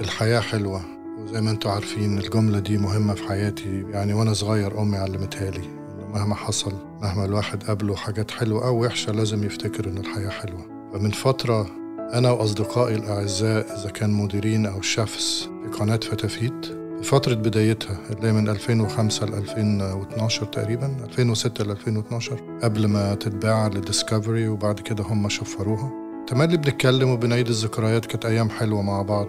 الحياة 0.00 0.40
حلوة 0.40 0.80
وزي 1.18 1.40
ما 1.40 1.50
أنتم 1.50 1.70
عارفين 1.70 2.18
الجملة 2.18 2.58
دي 2.58 2.78
مهمة 2.78 3.14
في 3.14 3.28
حياتي. 3.28 3.84
يعني 3.90 4.14
وأنا 4.14 4.32
صغير 4.32 4.82
أمي 4.82 4.96
علمتها 4.96 5.50
لي 5.50 5.64
إنه 5.94 6.06
مهما 6.14 6.34
حصل 6.34 6.72
مهما 7.02 7.24
الواحد 7.24 7.62
قابله 7.62 7.96
حاجات 7.96 8.30
حلوة 8.30 8.66
أو 8.66 8.84
وحشة 8.84 9.12
لازم 9.12 9.44
يفتكر 9.44 9.88
إن 9.88 9.98
الحياة 9.98 10.28
حلوة. 10.28 10.90
فمن 10.94 11.10
فترة 11.10 11.66
أنا 12.14 12.30
وأصدقائي 12.30 12.94
الأعزاء 12.94 13.76
إذا 13.80 13.90
كان 13.90 14.10
مديرين 14.10 14.66
أو 14.66 14.82
شيفs 14.82 15.48
في 15.62 15.78
قناة 15.78 15.96
فتافيت 15.96 16.66
في 16.96 17.02
فترة 17.02 17.34
بدايتها 17.34 17.98
اللي 18.10 18.28
هي 18.28 18.32
من 18.32 18.48
2005 18.48 19.26
ل 19.26 19.34
2012 19.34 20.46
تقريبا 20.46 20.96
2006 21.04 21.64
ل 21.64 21.70
2012 21.70 22.58
قبل 22.62 22.86
ما 22.86 23.14
تتباع 23.14 23.66
لديسكفري 23.68 24.48
وبعد 24.48 24.80
كده 24.80 25.04
هم 25.04 25.28
شفروها. 25.28 25.92
تملي 26.26 26.56
بنتكلم 26.56 27.10
وبنعيد 27.10 27.48
الذكريات 27.48 28.06
كانت 28.06 28.26
أيام 28.26 28.50
حلوة 28.50 28.82
مع 28.82 29.02
بعض. 29.02 29.28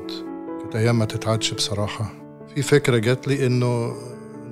كانت 0.61 0.75
أيام 0.75 0.99
ما 0.99 1.05
تتعدش 1.05 1.53
بصراحة. 1.53 2.13
في 2.55 2.61
فكرة 2.61 2.97
جات 2.97 3.27
لي 3.27 3.47
إنه 3.47 3.93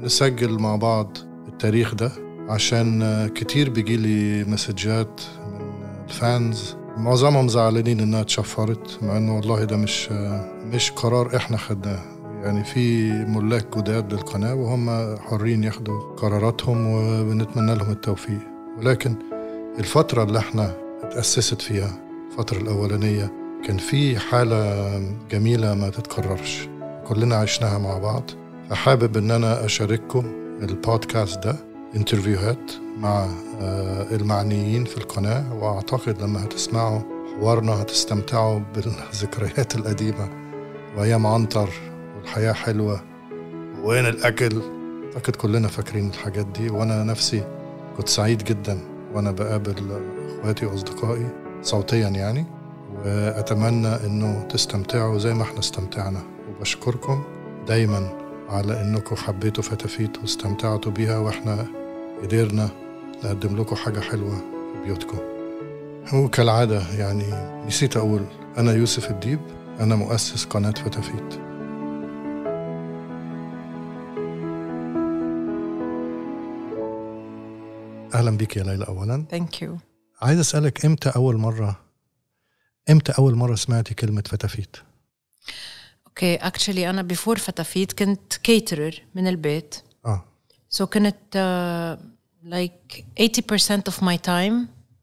نسجل 0.02 0.60
مع 0.60 0.76
بعض 0.76 1.18
التاريخ 1.48 1.96
ده 1.96 2.12
عشان 2.50 3.30
كتير 3.36 3.70
بيجيلي 3.70 4.44
مسجات 4.44 5.22
من 5.48 5.74
الفانز. 6.10 6.76
معظمهم 6.98 7.48
زعلانين 7.48 8.00
إنها 8.00 8.22
اتشفرت 8.22 9.00
مع 9.04 9.18
إنه 9.18 9.36
والله 9.36 9.64
ده 9.64 9.78
مش 9.78 10.12
مش 10.66 10.92
قرار 10.92 11.36
إحنا 11.36 11.58
خدناه. 11.58 12.00
يعني 12.44 12.64
في 12.64 13.12
ملاك 13.12 13.78
جداد 13.78 14.14
للقناة 14.14 14.56
وهم 14.56 15.16
حرين 15.18 15.64
ياخدوا 15.64 16.00
قراراتهم 16.18 16.88
وبنتمنى 16.88 17.76
لهم 17.76 17.92
التوفيق. 17.92 18.40
ولكن 18.78 19.16
الفترة 19.80 20.24
اللي 20.24 20.40
إحنا 20.40 20.74
اتأسست 21.04 21.62
فيها 21.62 22.00
الفترة 22.32 22.58
الأولانية 22.58 23.32
كان 23.66 23.78
في 23.78 24.20
حالة 24.20 25.00
جميلة 25.32 25.76
ما 25.76 25.90
تتكررش. 25.90 26.70
كلنا 27.08 27.36
عشناها 27.36 27.78
مع 27.78 27.98
بعض. 27.98 28.24
فحابب 28.70 29.18
إن 29.18 29.32
أنا 29.32 29.66
أشارككم 29.66 30.26
البودكاست 30.62 31.44
ده 31.44 31.56
انترفيوهات 31.96 32.72
مع 32.98 33.28
المعنيين 34.12 34.86
في 34.86 34.98
القناة. 34.98 35.54
وأعتقد 35.54 36.22
لما 36.22 36.44
هتسمعوا 36.44 37.00
حوارنا 37.36 37.82
هتستمتعوا 37.82 38.60
بالذكريات 38.76 39.76
القديمة. 39.76 40.30
وايام 40.98 41.28
عنتر 41.28 41.70
والحياة 42.18 42.54
حلوة. 42.54 43.02
وين 43.84 44.06
الأكل؟ 44.06 44.62
أعتقد 45.16 45.36
كلنا 45.36 45.68
فاكرين 45.68 46.10
الحاجات 46.10 46.46
دي. 46.46 46.70
وأنا 46.70 47.04
نفسي 47.04 47.44
كنت 47.98 48.10
سعيد 48.10 48.44
جدا 48.44 48.80
وأنا 49.14 49.32
بقابل 49.32 50.02
إخواتي 50.40 50.66
وأصدقائي 50.66 51.28
صوتيا 51.62 52.08
يعني. 52.10 52.46
وأتمنى 53.06 53.88
إنه 53.88 54.48
تستمتعوا 54.50 55.18
زي 55.18 55.34
ما 55.34 55.44
إحنا 55.44 55.60
استمتعنا. 55.60 56.22
وبشكركم 56.50 57.24
دايما 57.68 58.10
على 58.50 58.82
إنكم 58.82 59.16
حبيتوا 59.16 59.64
فتافيت 59.64 60.18
واستمتعتوا 60.18 60.92
بيها 60.92 61.18
وإحنا 61.18 61.68
قدرنا 62.24 62.70
نقدم 63.24 63.58
لكم 63.58 63.76
حاجة 63.76 64.00
حلوة 64.00 64.36
في 64.36 64.86
بيوتكم. 64.86 65.18
وكالعادة 66.14 66.82
يعني 66.98 67.24
نسيت 67.68 67.98
أقول 67.98 68.22
أنا 68.58 68.74
يوسف 68.74 69.12
الديب 69.12 69.40
أنا 69.80 69.96
مؤسس 69.96 70.46
قناة 70.46 70.72
فتافيت. 70.72 71.40
أهلا 78.14 78.38
بيك 78.38 78.58
يا 78.58 78.64
ليلى 78.64 78.86
اولا. 78.88 79.26
thank 79.32 79.62
you 79.62 79.78
عايز 80.22 80.40
أسألك 80.40 80.86
إمتى 80.86 81.10
أول 81.10 81.38
مرة 81.38 81.85
إمتى 82.90 83.12
أول 83.18 83.36
مرة 83.36 83.56
سمعتي 83.56 83.94
كلمة 83.94 84.24
فتافيت؟ 84.28 84.78
okay 86.08 86.36
actually 86.36 86.90
أنا 86.90 87.02
before 87.02 87.38
فتافيت 87.38 87.94
كنت 87.94 88.34
caterer 88.36 89.02
من 89.16 89.28
البيت. 89.28 89.76
آه. 90.06 90.26
so 90.70 90.86
so 90.86 90.90
كنت 90.90 91.16
like 92.44 93.06
uh, 93.20 93.22
like 93.22 93.42
80% 93.42 93.94
of 93.94 94.04
my 94.04 94.18
time 94.28 94.54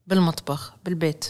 بالمطبخ 0.07 0.73
بالبيت. 0.85 1.25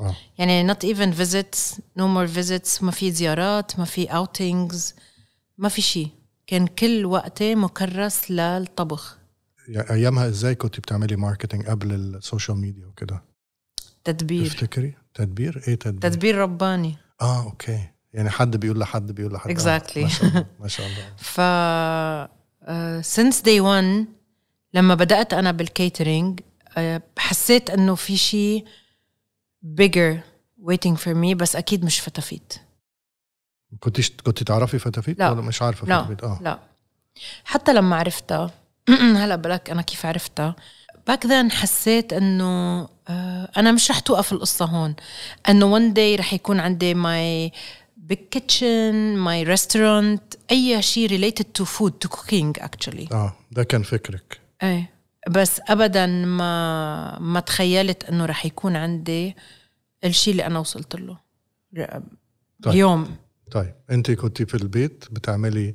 آه. 0.00 0.16
يعني 0.38 0.74
not 0.74 0.76
even 0.76 1.14
visits 1.18 1.74
no 1.98 2.02
more 2.02 2.28
visits 2.36 2.82
ما 2.82 2.90
في 2.90 3.12
زيارات 3.12 3.78
ما 3.78 3.84
في 3.84 4.06
outings 4.08 5.00
ما 5.58 5.68
في 5.68 5.82
شيء. 5.82 6.08
كان 6.46 6.66
كل 6.66 7.04
وقتي 7.06 7.54
مكرس 7.54 8.30
للطبخ. 8.30 9.18
يعني 9.68 9.90
أيامها 9.90 10.28
إزاي 10.28 10.54
كنت 10.54 10.80
بتعملي 10.80 11.16
marketing 11.16 11.66
قبل 11.66 11.92
ال 11.92 12.01
social 12.01 12.56
media 12.58 12.86
وكده؟ 12.86 13.22
تدبير. 14.04 14.46
تفتكري؟ 14.46 14.94
تدبير؟ 15.16 15.62
إيه 15.68 15.74
تدبير؟ 15.74 16.10
تدبير 16.10 16.38
رباني. 16.38 16.96
آه 17.20 17.42
okay. 17.44 17.80
يعني 18.12 18.30
حد 18.30 18.56
بيقول 18.56 18.78
لحد 18.80 19.12
بيقول 19.12 19.32
لحد. 19.32 19.58
Exactly. 19.58 19.96
آه. 19.98 20.02
ما 20.02 20.08
شاء 20.08 20.26
الله 20.26 20.46
ما 20.60 20.68
شاء 20.68 20.86
الله. 20.86 21.06
ف 21.34 21.40
since 23.20 23.36
day 23.42 23.60
one 23.60 24.06
لما 24.74 24.94
بدأت 24.94 25.34
أنا 25.34 25.52
بال 25.52 25.70
catering 25.70 26.40
uh, 26.40 26.80
حسيت 27.18 27.70
إنه 27.70 27.94
في 27.94 28.16
شيء 28.16 28.64
bigger 29.80 30.16
waiting 30.62 30.96
for 30.96 31.14
me 31.14 31.34
بس 31.36 31.56
أكيد 31.56 31.84
مش 31.84 32.00
فتافيت 32.00 32.54
كنتيش 33.80 34.10
كنت 34.10 34.42
تعرفي 34.42 34.78
فتافيت 34.78 35.18
لا. 35.18 35.30
ولا 35.30 35.40
مش 35.40 35.62
عارفة 35.62 35.86
لا. 35.86 35.98
فتافيت 35.98 36.24
آه. 36.24 36.38
لا. 36.42 36.58
حتى 37.44 37.72
لما 37.72 37.96
عرفتها 37.96 38.50
هلأ 39.22 39.36
بقلك 39.36 39.70
أنا 39.70 39.82
كيف 39.82 40.06
عرفتها. 40.06 40.56
back 41.06 41.26
then 41.26 41.50
حسيت 41.50 42.12
إنه 42.12 42.88
uh, 43.06 43.10
أنا 43.58 43.72
مش 43.72 43.90
رح 43.90 43.98
توقف 43.98 44.32
القصة 44.32 44.64
هون. 44.64 44.94
إنه 45.48 45.78
one 45.78 45.94
day 45.94 46.18
رح 46.18 46.32
يكون 46.32 46.60
عندي 46.60 46.94
my 46.94 47.50
big 48.12 48.38
kitchen 48.38 49.16
my 49.26 49.48
restaurant 49.56 50.38
أي 50.50 50.82
شيء 50.82 51.08
related 51.08 51.44
to 51.60 51.64
food 51.64 51.92
to 52.04 52.16
cooking 52.16 52.62
actually. 52.62 53.12
آه 53.12 53.36
ده 53.50 53.64
كان 53.64 53.82
فكرك. 53.82 54.40
إيه. 54.62 54.90
بس 55.28 55.60
ابدا 55.68 56.06
ما 56.06 57.18
ما 57.18 57.40
تخيلت 57.40 58.04
إنه 58.04 58.24
رح 58.26 58.46
يكون 58.46 58.76
عندي 58.76 59.36
الشيء 60.04 60.32
اللي 60.32 60.46
أنا 60.46 60.58
وصلت 60.58 60.96
له. 60.96 61.18
طيب. 61.76 62.02
اليوم 62.66 63.16
طيب. 63.52 63.74
انت 63.90 64.10
كنتي 64.10 64.46
في 64.46 64.54
البيت 64.54 65.04
بتعملي 65.10 65.74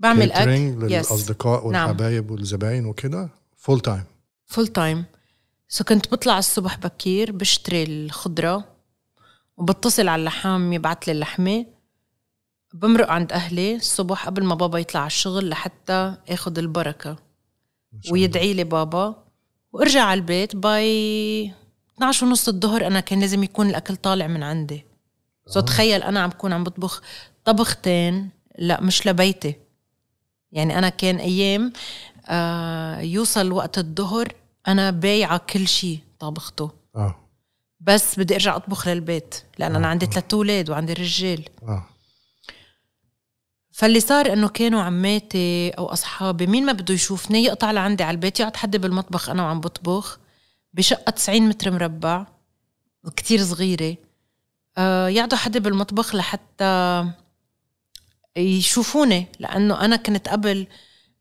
بعمل 0.00 0.32
أكل. 0.32 0.50
للأصدقاء 0.50 1.70
نعم. 1.70 1.88
والحبايب 1.88 2.30
والزباين 2.30 2.86
وكده؟ 2.86 3.28
full 3.56 3.80
time 3.80 4.04
full 4.46 4.66
time 4.66 5.04
so 5.72 5.84
كنت 5.84 6.12
بطلع 6.12 6.38
الصبح 6.38 6.76
بكير 6.76 7.32
بشتري 7.32 7.82
الخضرة 7.82 8.76
وبتصل 9.56 10.08
على 10.08 10.20
اللحام 10.20 10.72
يبعت 10.72 11.06
لي 11.06 11.12
اللحمة. 11.12 11.66
بمرق 12.74 13.10
عند 13.10 13.32
أهلي 13.32 13.76
الصبح 13.76 14.26
قبل 14.26 14.44
ما 14.44 14.54
بابا 14.54 14.78
يطلع 14.78 15.00
على 15.00 15.06
الشغل 15.06 15.48
لحتى 15.48 16.14
اخذ 16.28 16.58
البركة. 16.58 17.16
ويدعي 18.10 18.54
لي 18.54 18.64
بابا. 18.64 19.24
وارجع 19.72 20.02
على 20.02 20.20
البيت 20.20 20.56
by 20.56 21.54
12 21.96 22.26
ونص 22.26 22.48
الظهر 22.48 22.86
أنا 22.86 23.00
كان 23.00 23.20
لازم 23.20 23.42
يكون 23.42 23.68
الأكل 23.68 23.96
طالع 23.96 24.26
من 24.26 24.42
عندي. 24.42 24.84
so 25.46 25.60
تخيل 25.60 26.02
أنا 26.02 26.20
عم 26.20 26.30
بكون 26.30 26.52
عم 26.52 26.64
بطبخ 26.64 27.02
طبختين 27.44 28.30
لا 28.58 28.80
مش 28.80 29.06
لبيتي. 29.06 29.54
يعني 30.52 30.78
أنا 30.78 30.88
كان 30.88 31.16
أيام 31.16 31.72
آه 32.28 33.00
يوصل 33.00 33.52
وقت 33.52 33.78
الظهر 33.78 34.39
أنا 34.68 34.90
بايعة 34.90 35.38
كل 35.38 35.68
شيء 35.68 35.98
طابخته. 36.18 36.70
آه. 36.96 37.16
بس 37.80 38.18
بدي 38.18 38.34
أرجع 38.34 38.56
أطبخ 38.56 38.88
للبيت 38.88 39.34
لأن 39.58 39.76
أنا 39.76 39.86
عندي 39.88 40.06
ثلاث 40.06 40.34
أولاد 40.34 40.70
وعندي 40.70 40.92
رجال. 40.92 41.44
آه. 41.62 41.86
فاللي 43.72 44.00
صار 44.00 44.32
إنه 44.32 44.48
كانوا 44.48 44.82
عماتي 44.82 45.70
أو 45.70 45.86
أصحابي 45.86 46.46
مين 46.46 46.66
ما 46.66 46.72
بده 46.72 46.94
يشوفني 46.94 47.44
يقطع 47.44 47.70
لعندي 47.70 48.02
على 48.02 48.14
البيت 48.14 48.40
يقعد 48.40 48.56
حد 48.56 48.76
بالمطبخ 48.76 49.30
أنا 49.30 49.42
وعم 49.42 49.60
بطبخ 49.60 50.18
بشقة 50.74 51.10
90 51.10 51.40
متر 51.48 51.70
مربع 51.70 52.26
كتير 53.16 53.44
صغيرة. 53.44 53.96
آه 54.78 55.08
يقعدوا 55.08 55.38
حد 55.38 55.58
بالمطبخ 55.58 56.14
لحتى 56.14 57.04
يشوفوني 58.36 59.26
لأنه 59.38 59.84
أنا 59.84 59.96
كنت 59.96 60.28
قبل 60.28 60.66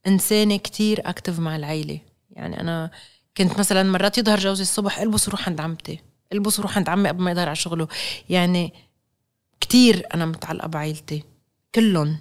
إنسانة 0.07 0.57
كتير 0.57 1.09
اكتف 1.09 1.39
مع 1.39 1.56
العيلة. 1.56 2.00
يعني 2.30 2.62
أنا 2.62 2.91
كنت 3.39 3.59
مثلا 3.59 3.83
مرات 3.83 4.18
يظهر 4.18 4.39
جوزي 4.39 4.62
الصبح 4.62 5.00
البس 5.00 5.27
وروح 5.27 5.50
عند 5.50 5.62
عمتي 5.62 6.00
البس 6.33 6.59
وروح 6.59 6.77
عند 6.77 6.89
عمي 6.89 7.09
قبل 7.09 7.24
ما 7.24 7.31
يظهر 7.31 7.47
على 7.47 7.56
شغله. 7.56 7.88
يعني 8.30 8.74
كتير 9.62 10.06
أنا 10.13 10.25
متعلقة 10.25 10.68
بعيلتي 10.68 11.24
كلهم. 11.75 12.19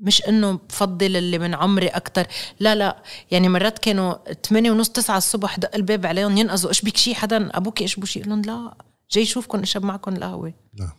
مش 0.00 0.22
إنه 0.28 0.52
بفضل 0.52 1.16
اللي 1.16 1.38
من 1.38 1.54
عمري 1.54 1.86
أكتر. 1.86 2.26
لا 2.60 2.74
لا. 2.74 3.02
يعني 3.30 3.48
مرات 3.48 3.78
كانوا 3.78 4.32
8 4.32 4.70
ونص 4.70 4.88
9 4.88 5.16
الصبح 5.16 5.58
دق 5.58 5.74
الباب 5.74 6.06
عليهم 6.06 6.36
ينقذوا. 6.36 6.70
إيش 6.70 6.82
بك 6.82 6.96
شي 6.96 7.14
حدا؟ 7.14 7.56
أبوك 7.56 7.80
إيش 7.82 7.96
بوشي؟ 7.96 8.20
لهم 8.20 8.42
لا. 8.42 8.74
جاي 9.10 9.24
شوفكم 9.24 9.60
أشرب 9.60 9.84
معكم 9.84 10.16
القهوة. 10.16 10.54
نعم 10.78 10.92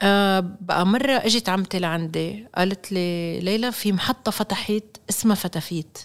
آه 0.00 0.40
بقى 0.60 0.86
مرة 0.86 1.12
إجت 1.12 1.48
عمتي 1.48 1.78
لعندي 1.78 2.46
قالت 2.54 2.92
لي 2.92 3.40
ليلى 3.40 3.72
في 3.72 3.92
محطة 3.92 4.30
فتحت 4.30 4.84
اسمها 5.10 5.36
فتافيت. 5.36 5.98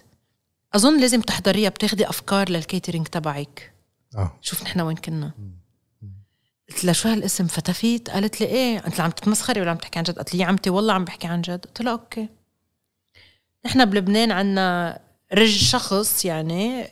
أظن 0.75 0.99
لازم 1.01 1.21
تحضريها 1.21 1.69
بتاخدي 1.69 2.09
أفكار 2.09 2.49
لل 2.49 2.61
catering 2.61 3.07
تبعك. 3.07 3.73
آه. 4.17 4.39
شوف 4.41 4.63
نحن 4.63 4.81
وين 4.81 4.95
كنا. 4.95 5.31
قلت 6.69 6.85
لها 6.85 6.93
شو 6.93 7.09
هالاسم؟ 7.09 7.47
فتافيت 7.47 8.09
قالت 8.09 8.41
لي 8.41 8.47
إيه. 8.47 8.79
قلت 8.79 8.97
لها 8.97 9.05
عم 9.05 9.11
تتمسخري 9.11 9.61
ولا 9.61 9.71
عم 9.71 9.77
تحكي 9.77 9.99
عن 9.99 10.03
جد؟ 10.03 10.15
قالت 10.15 10.33
لي 10.33 10.39
يا 10.39 10.45
عمتي 10.45 10.69
والله 10.69 10.93
عم 10.93 11.05
بحكي 11.05 11.27
عن 11.27 11.41
جد. 11.41 11.65
قلت 11.65 11.81
لها 11.81 11.91
okay. 11.91 12.29
نحن 13.65 13.85
بلبنان 13.85 14.31
عنا 14.31 14.99
رج 15.33 15.57
شخص 15.57 16.25
يعني 16.25 16.89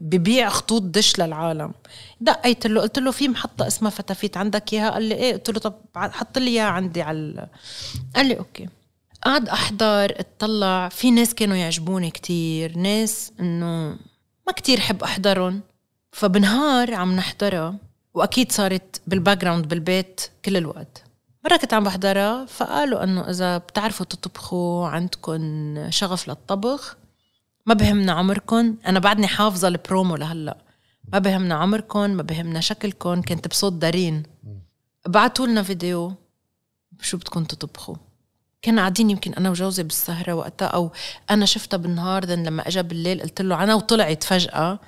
ببيع 0.00 0.48
خطوط 0.48 0.82
دش 0.82 1.20
للعالم. 1.20 1.72
دقيت 2.20 2.66
له 2.66 2.80
قلت 2.80 2.98
له 2.98 3.10
في 3.10 3.28
محطة 3.28 3.66
اسمها 3.66 3.90
فتافيت 3.90 4.36
عندك 4.36 4.72
إياها؟ 4.72 4.90
قال 4.90 5.02
لي 5.02 5.14
إيه. 5.14 5.32
قلت 5.32 5.50
له 5.50 5.60
طب 5.60 5.74
حط 5.94 6.38
لي 6.38 6.50
إياها 6.50 6.68
عندي 6.68 7.02
على 7.02 7.48
قال 8.16 8.26
لي 8.26 8.38
okay. 8.38 8.68
قعدت 9.28 9.48
أحضر 9.48 10.20
أطلع. 10.20 10.88
في 10.88 11.10
ناس 11.10 11.34
كانوا 11.34 11.56
يعجبوني 11.56 12.10
كتير. 12.10 12.78
ناس 12.78 13.32
إنه 13.40 13.98
ما 14.46 14.52
كتير 14.56 14.80
حب 14.80 15.02
أحضرهم. 15.02 15.60
فبنهار 16.12 16.94
عم 16.94 17.16
نحضرها 17.16 17.76
وأكيد 18.14 18.52
صارت 18.52 19.00
بال 19.06 19.38
background 19.38 19.68
بالبيت 19.68 20.20
كل 20.44 20.56
الوقت. 20.56 21.04
مرة 21.44 21.56
كنت 21.56 21.74
عم 21.74 21.84
بحضرها 21.84 22.46
فقالوا 22.46 23.04
إنه 23.04 23.30
إذا 23.30 23.58
بتعرفوا 23.58 24.06
تطبخوا 24.06 24.88
عندكم 24.88 25.90
شغف 25.90 26.28
للطبخ. 26.28 26.96
ما 27.66 27.74
بهمنا 27.74 28.12
عمركم 28.12 28.76
أنا 28.86 28.98
بعدني 28.98 29.26
حافظة 29.26 29.68
البرومو 29.68 30.16
لهلأ. 30.16 30.56
ما 31.12 31.18
بهمنا 31.18 31.54
عمركم 31.54 32.10
ما 32.10 32.22
بهمنا 32.22 32.60
شكلكم 32.60 33.22
كنت 33.22 33.48
بصوت 33.48 33.72
دارين 33.72 34.22
بعتوا 35.06 35.46
لنا 35.46 35.62
فيديو. 35.62 36.14
شو 37.00 37.16
بدكم 37.16 37.44
تطبخوا؟ 37.44 37.96
كنا 38.64 38.80
قاعدين 38.80 39.10
يمكن 39.10 39.34
أنا 39.34 39.50
وجوزي 39.50 39.82
بالسهرة 39.82 40.32
وقتها 40.32 40.66
أو 40.66 40.92
أنا 41.30 41.46
شفتها 41.46 41.76
بالنهار 41.76 42.24
then 42.24 42.44
لما 42.44 42.68
اجى 42.68 42.82
بالليل 42.82 43.20
قلت 43.22 43.42
له 43.42 43.62
أنا 43.62 43.74
وطلعت 43.74 44.24
فجأة. 44.24 44.78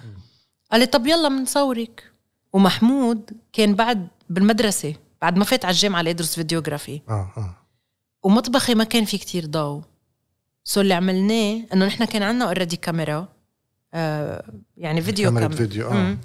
قال 0.73 0.81
لي 0.81 0.87
طب 0.87 1.07
يلا 1.07 1.29
بنصورك 1.29 2.13
ومحمود 2.53 3.31
كان 3.53 3.75
بعد 3.75 4.09
بالمدرسة 4.31 4.95
بعد 5.23 5.37
ما 5.37 5.45
فات 5.45 5.65
على 5.65 5.73
الجامعة 5.73 6.03
ليدرس 6.03 6.35
videography. 6.35 7.01
آه 7.09 7.33
آه. 7.37 7.57
ومطبخي 8.23 8.75
ما 8.75 8.85
كان 8.85 9.05
في 9.05 9.19
كتير 9.19 9.47
ضوء. 9.47 9.83
so 10.65 10.81
اللي 10.81 10.95
عملناه 10.95 11.61
إنه 11.73 11.87
نحن 11.87 12.05
كان 12.05 12.23
عندنا 12.23 12.45
already 12.45 12.77
كاميرا 12.77 13.29
آه 13.95 14.45
يعني 14.77 15.03
فيديو 15.03 15.29
كاميرا 15.29 15.49
كاميرا 15.49 15.67
فيديو 15.67 15.89
آه. 15.89 16.17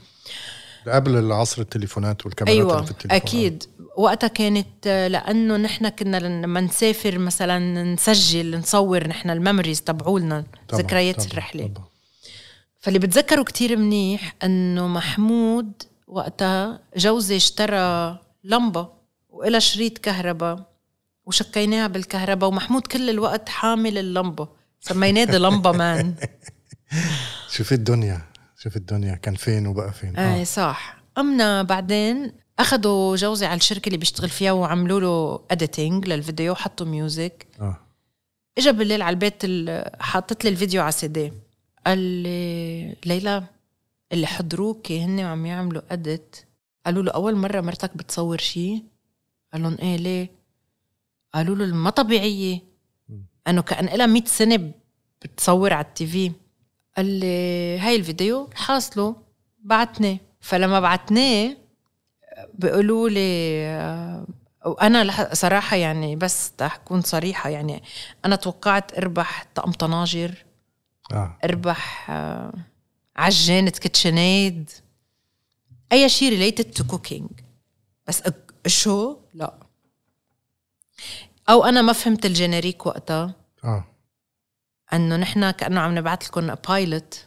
قبل 0.90 1.18
العصر 1.18 1.62
التليفونات 1.62 2.26
والكاميرات 2.26 2.58
أيوة 2.60 2.74
اللي 2.76 2.86
في 2.86 2.92
التليفون 2.92 3.18
أكيد. 3.28 3.64
وقتها 3.98 4.28
كانت 4.28 4.68
آه، 4.88 5.08
لأنه 5.08 5.58
نحن 5.58 5.90
كنا 5.90 6.18
لما 6.18 6.62
نسافر 6.62 7.18
مثلا 7.18 7.84
نسجل 7.84 8.58
نصور 8.60 9.08
نحن 9.08 9.30
ال 9.30 9.36
memories 9.36 9.82
تبعولنا 9.82 10.44
ذكريات 10.74 11.16
طبعاً، 11.16 11.28
الرحلة. 11.32 11.68
طبعاً. 11.68 11.86
فاللي 12.80 13.00
بتذكره 13.00 13.44
كتير 13.44 13.78
منيح 13.78 14.36
إنه 14.44 14.88
محمود 14.88 15.72
وقتها 16.08 16.80
جوزي 16.98 17.36
اشترى 17.36 18.20
لمبة 18.44 18.88
وإلها 19.30 19.60
شريط 19.60 19.98
كهرباء 19.98 20.66
وشكيناها 21.26 21.88
بالكهرباء 21.88 22.50
ومحمود 22.50 22.88
كل 22.88 23.10
الوقت 23.10 23.50
حامل 23.50 23.98
اللمبة. 23.98 24.48
سميناه 24.82 25.24
the 25.24 25.38
لمبة 25.38 25.72
man 25.72 26.16
شوف 27.52 27.74
الدنيا. 27.74 28.22
شوف 28.66 28.78
الدنيا 28.78 29.16
كان 29.16 29.36
فين 29.36 29.68
وبقى 29.68 29.94
فين. 29.94 30.18
إيه 30.18 30.42
آه. 30.42 30.44
صح. 30.44 30.98
قمنا 31.16 31.64
بعدين 31.64 32.32
أخذوا 32.60 33.16
جوزي 33.16 33.46
على 33.46 33.58
الشركة 33.58 33.88
اللي 33.88 33.98
بيشتغل 33.98 34.30
فيها 34.30 34.52
وعملوا 34.52 35.00
له 35.00 35.46
editing 35.52 36.08
للفيديو 36.08 36.52
وحطوا 36.52 36.86
music 36.86 37.48
آه. 37.62 37.78
اجى 38.58 38.72
بالليل 38.72 39.02
على 39.02 39.14
البيت 39.14 39.36
ال- 39.44 39.92
حطت 40.02 40.44
لي 40.44 40.50
الفيديو 40.50 40.82
على 40.82 40.92
سي 40.92 41.08
دي. 41.08 41.34
قال 41.86 41.98
لي 41.98 42.96
ليلى 43.06 43.44
اللي 44.12 44.28
حضروكي 44.28 45.02
هن 45.04 45.20
وعم 45.20 45.46
يعملوا 45.46 45.82
edit 45.92 46.36
قالوا 46.86 47.04
له 47.04 47.12
أول 47.12 47.36
مرة 47.36 47.62
مرتك 47.62 47.98
بتصور 47.98 48.38
شيء 48.38 48.84
قال 49.54 49.62
لهم 49.64 49.78
إيه 49.82 49.96
ليه؟ 49.98 50.30
قالوا 51.34 51.56
له 51.56 51.66
ما 51.76 51.90
طبيعية. 51.90 52.60
إنه 53.48 53.62
كأن 53.62 53.86
لها 53.86 54.06
100 54.06 54.24
سنة 54.26 54.72
بتصور 55.24 55.74
على 55.74 55.86
ال 55.86 56.08
TV. 56.08 56.32
قال 56.98 57.06
لي 57.06 57.80
هاي 57.80 57.96
الفيديو 57.96 58.50
حاصله 58.56 59.16
بعتناه. 59.60 60.18
فلما 60.42 60.80
بعتناه 60.80 61.58
بيقولوا 62.54 63.10
لي 63.10 63.66
آه، 63.66 64.28
وأنا 64.66 65.34
صراحة 65.34 65.76
يعني 65.76 66.16
بس 66.16 66.52
أكون 66.62 67.02
صريحة 67.02 67.50
يعني 67.50 67.84
أنا 68.26 68.36
توقعت 68.36 68.98
أربح 68.98 69.46
طقم 69.56 69.72
طناجر 69.72 70.46
آه. 71.12 71.38
أربح 71.44 72.10
آه، 72.12 72.54
عجانة 73.16 73.70
KitchenAid 73.72 74.70
أي 75.92 76.10
شيء 76.10 76.30
related 76.30 76.72
to 76.72 76.84
cooking 76.84 77.30
بس 78.08 78.24
شو؟ 78.68 79.18
لا. 79.34 79.54
أو 81.50 81.66
أنا 81.66 81.82
ما 81.82 81.94
فهمت 81.94 82.26
ال 82.26 82.33
generic 82.33 82.86
وقتها. 82.86 83.36
آه. 83.64 83.95
انه 84.94 85.16
نحن 85.16 85.52
كأنه 85.52 85.80
عم 85.80 85.96
نبعث 85.98 86.28
لكم 86.28 86.56
pilot 86.56 87.26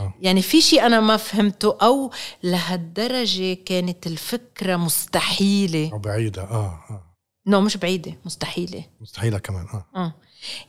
آه. 0.00 0.14
يعني 0.20 0.42
في 0.42 0.60
شيء 0.60 0.86
أنا 0.86 1.00
ما 1.00 1.16
فهمته 1.16 1.78
أو 1.82 2.10
لهالدرجة 2.42 3.54
كانت 3.54 4.06
الفكرة 4.06 4.76
مستحيلة. 4.76 5.90
أو 5.92 5.98
بعيدة. 5.98 6.42
آه 6.42 6.84
آه. 6.90 7.14
no 7.46 7.60
مش 7.60 7.76
بعيدة 7.76 8.14
مستحيلة. 8.24 8.84
مستحيلة 9.00 9.38
كمان 9.38 9.66
آه. 9.74 9.86
آه. 9.96 10.14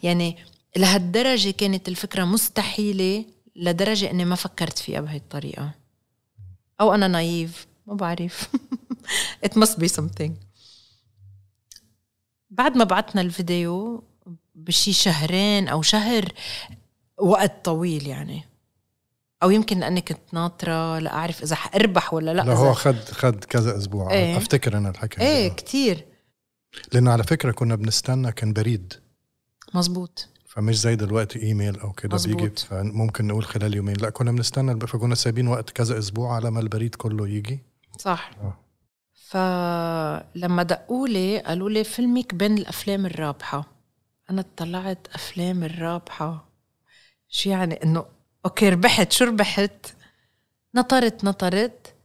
يعني 0.04 0.38
لهالدرجة 0.78 1.52
كانت 1.52 1.88
الفكرة 1.88 2.24
مستحيلة 2.26 3.26
لدرجة 3.56 4.12
إني 4.12 4.26
ما 4.26 4.36
فكرت 4.36 4.80
فيها 4.80 5.02
بهي 5.02 5.18
الطريقة. 5.18 5.72
أو 6.82 6.94
أنا 6.94 7.08
نايف 7.08 7.68
ما 7.88 7.94
بعرف. 7.94 8.50
It 9.46 9.50
must 9.50 9.76
be 9.80 9.88
something. 10.00 10.32
بعد 12.50 12.78
ما 12.78 12.84
بعتنا 12.84 13.22
الفيديو 13.22 14.04
بشي 14.68 14.94
شهرين 14.94 15.68
أو 15.68 15.82
شهر 15.82 16.26
وقت 17.18 17.66
طويل 17.66 18.08
يعني. 18.08 18.44
أو 19.44 19.52
يمكن 19.52 19.80
لأني 19.80 20.02
كنت 20.02 20.34
ناطرة 20.34 21.00
لاعرف 21.00 21.44
إذا 21.44 21.56
حأربح 21.56 22.14
ولا 22.14 22.34
لا, 22.34 22.42
لا 22.42 22.54
هو 22.54 22.74
خد 22.74 22.96
خد 22.96 23.44
كذا 23.44 23.78
أسبوع. 23.78 24.12
إيه. 24.12 24.38
أفتكر 24.38 24.78
أنا 24.78 24.90
الحكاية 24.90 25.28
إيه 25.28 25.48
دي. 25.48 25.56
كتير. 25.56 26.06
لأنه 26.94 27.12
على 27.12 27.24
فكرة 27.24 27.52
كنا 27.52 27.76
بنستنى 27.76 28.32
كان 28.32 28.54
بريد. 28.54 28.94
مزبوط 29.74 30.28
فمش 30.48 30.80
زي 30.80 30.96
دلوقتي 30.96 31.44
إيميل 31.44 31.80
أو 31.80 31.92
كده. 31.92 32.18
بيجي 32.26 32.50
فممكن 32.50 33.28
نقول 33.28 33.44
خلال 33.44 33.76
يومين. 33.76 33.96
لا 33.96 34.10
كنا 34.10 34.32
بنستنى 34.32 34.88
فكنا 34.88 35.16
سايبين 35.16 35.48
وقت 35.48 35.70
كذا 35.70 36.00
أسبوع 36.00 36.36
على 36.36 36.52
ما 36.52 36.60
البريد 36.60 36.96
كله 36.96 37.28
يجي. 37.28 37.60
صح. 38.00 38.32
آه. 38.42 38.58
فلما 39.30 40.64
دقوا 40.64 41.08
لي 41.08 41.40
قالوا 41.40 41.70
لي 41.70 41.84
فيلمك 41.84 42.34
بين 42.34 42.58
الأفلام 42.58 43.06
الرابحة. 43.06 43.79
أنا 44.30 44.42
اطلعت 44.42 45.08
أفلام 45.14 45.64
الرابحة. 45.64 46.50
شو 47.30 47.50
يعني؟ 47.50 47.74
إنه 47.84 48.06
okay 48.46 48.70
ربحت. 48.70 49.12
شو 49.12 49.26
ربحت؟ 49.26 49.86
نطرت 50.76 51.24
نطرت. 51.24 51.96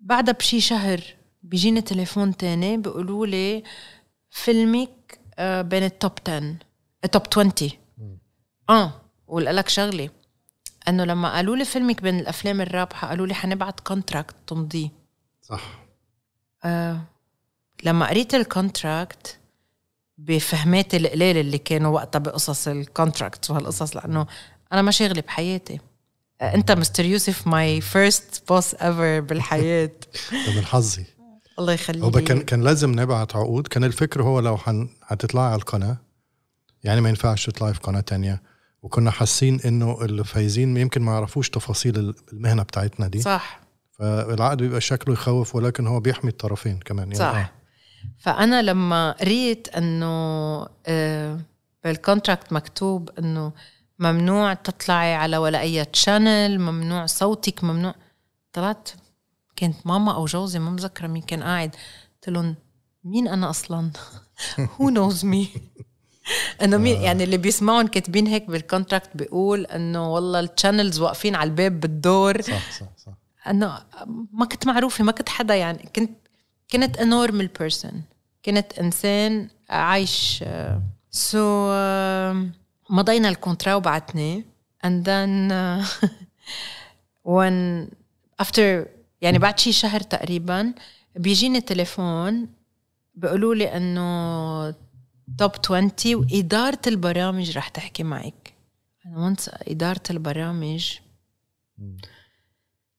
بعدها 0.00 0.34
بشي 0.34 0.60
شهر 0.60 1.00
بيجيني 1.42 1.80
تليفون 1.80 2.36
تاني 2.36 2.76
بيقولوا 2.76 3.26
لي 3.26 3.62
فيلمك 4.30 5.18
آه، 5.38 5.62
بين 5.62 5.82
ال 5.82 5.90
top 5.90 6.12
10 6.28 6.56
ال 7.04 7.09
top 7.09 7.22
20 7.32 7.50
آه 8.70 9.00
ولك 9.26 9.68
شغلة. 9.68 10.10
إنه 10.88 11.04
لما 11.04 11.34
قالوا 11.34 11.56
لي 11.56 11.64
فيلمك 11.64 12.02
بين 12.02 12.18
الأفلام 12.18 12.60
الرابحة 12.60 13.08
قالوا 13.08 13.26
لي 13.26 13.34
حنبعت 13.34 13.80
contract 13.80 14.34
تمضيه. 14.46 14.88
صح. 15.42 15.84
آه 16.64 17.00
لما 17.84 18.08
قريت 18.08 18.34
ال 18.34 18.46
contract 18.46 19.38
بفهماتي 20.18 20.94
القليلة 20.94 21.36
اللي 21.36 21.58
كانوا 21.58 21.94
وقتها 21.94 22.18
بقصص 22.18 22.68
ال 22.68 22.77
contract 22.77 23.50
وهالقصص 23.50 23.96
لأنه 23.96 24.26
أنا 24.72 24.82
ما 24.82 24.90
شاغلة 24.90 25.20
بحياتي. 25.20 25.80
آه 26.40 26.54
أنت 26.54 26.72
مستر 26.72 27.04
يوسف 27.04 27.46
my 27.46 27.80
first 27.80 28.42
boss 28.48 28.74
ever 28.74 29.20
بالحياة. 29.20 29.90
من 30.56 30.64
حظي 30.64 31.04
الله 31.58 31.72
يخليك. 31.72 32.02
هو 32.02 32.10
كان 32.10 32.40
كان 32.40 32.62
لازم 32.62 33.00
نبعت 33.00 33.36
عقود. 33.36 33.66
كان 33.66 33.84
الفكر 33.84 34.22
هو 34.22 34.40
لو 34.40 34.56
حن 34.56 34.88
هتطلعي 35.06 35.46
على 35.46 35.56
القناة 35.56 35.96
يعني 36.84 37.00
ما 37.00 37.08
ينفعش 37.08 37.46
تطلعي 37.46 37.74
في 37.74 37.80
قناة 37.80 38.00
تانية. 38.00 38.42
وكنا 38.82 39.10
حاسين 39.10 39.60
إنه 39.60 39.98
اللي 40.02 40.24
فايزين 40.24 40.76
يمكن 40.76 41.02
ما 41.02 41.12
يعرفوش 41.12 41.50
تفاصيل 41.50 42.14
المهنة 42.32 42.62
بتاعتنا 42.62 43.08
دي. 43.08 43.22
صح. 43.22 43.60
فالعقد 43.98 44.56
بيبقى 44.56 44.80
شكله 44.80 45.14
يخوف 45.14 45.54
ولكن 45.56 45.86
هو 45.86 46.00
بيحمي 46.00 46.30
الطرفين 46.30 46.78
كمان. 46.78 47.06
يعني 47.06 47.18
صح. 47.18 47.24
آه. 47.36 47.50
فأنا 48.18 48.62
لما 48.62 49.12
قريت 49.12 49.68
إنه 49.68 50.06
آه، 50.86 51.40
بال 51.84 51.98
contract 51.98 52.52
مكتوب 52.52 53.10
إنه 53.18 53.52
ممنوع 53.98 54.54
تطلعي 54.54 55.14
على 55.14 55.36
ولا 55.36 55.60
any 55.60 55.84
channel 55.84 56.60
ممنوع 56.60 57.06
صوتك 57.06 57.64
ممنوع. 57.64 57.94
طلعت 58.52 58.88
كانت 59.56 59.86
ماما 59.86 60.14
أو 60.14 60.24
جوزي 60.24 60.58
ما 60.58 60.70
مذكرة 60.70 61.06
مين 61.06 61.22
كان 61.22 61.42
قاعد. 61.42 61.76
قلت 62.14 62.28
لهم 62.28 62.54
مين 63.04 63.28
أنا 63.28 63.50
أصلا؟ 63.50 63.90
who 64.80 64.88
knows 64.88 65.24
me 65.24 65.48
إنه 66.62 66.76
مين 66.76 67.02
يعني 67.02 67.24
اللي 67.24 67.36
بيسمعون 67.36 67.86
كاتبين 67.86 68.26
هيك 68.26 68.50
بال 68.50 68.63
contract 68.63 69.16
بيقول 69.16 69.66
إنه 69.66 70.12
والله 70.14 70.40
ال 70.40 70.47
channels 70.47 71.00
واقفين 71.00 71.34
على 71.34 71.50
الباب 71.50 71.80
بالدور. 71.80 72.42
صح 72.42 72.70
صح 72.72 72.86
صح. 72.96 73.12
إنه 73.50 73.78
ما 74.32 74.46
كنت 74.46 74.66
معروفة 74.66 75.04
ما 75.04 75.12
كنت 75.12 75.28
حدا 75.28 75.54
يعني 75.54 75.88
كنت 75.96 76.23
كنت 76.72 76.96
a 76.96 77.04
normal 77.04 77.48
person. 77.62 77.94
كنت 78.44 78.72
إنسان 78.80 79.48
عايش 79.70 80.44
so, 81.10 81.72
uh, 81.72 82.36
مضينا 82.90 83.28
ال 83.28 83.33
contract 83.33 83.74
وبعتناه. 83.74 84.42
And 84.86 85.04
then 85.04 85.50
uh, 85.50 86.06
one 87.34 87.88
after 88.42 88.86
يعني 89.20 89.38
بعد 89.38 89.58
شي 89.58 89.72
شهر 89.72 90.00
تقريبا 90.00 90.74
بيجيني 91.16 91.60
تليفون 91.60 92.48
بيقولوا 93.14 93.54
لي 93.54 93.76
إنه 93.76 94.74
top 95.38 95.50
20 95.64 95.90
وإدارة 96.14 96.80
البرامج 96.86 97.56
رح 97.56 97.68
تحكي 97.68 98.02
معك. 98.02 98.54
أنا 99.06 99.18
once 99.18 99.50
إدارة 99.68 100.02
البرامج. 100.10 100.98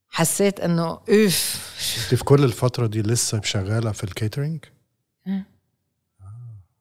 حسيت 0.10 0.60
إنه 0.60 1.00
أوف. 1.10 1.65
انت 1.76 2.16
في 2.16 2.24
كل 2.24 2.44
الفترة 2.44 2.88
دي 2.88 3.02
لسه 3.02 3.42
شغالة 3.42 3.92
في 3.92 4.04
ال 4.04 4.11
catering 4.11 4.66
آه. 5.28 5.46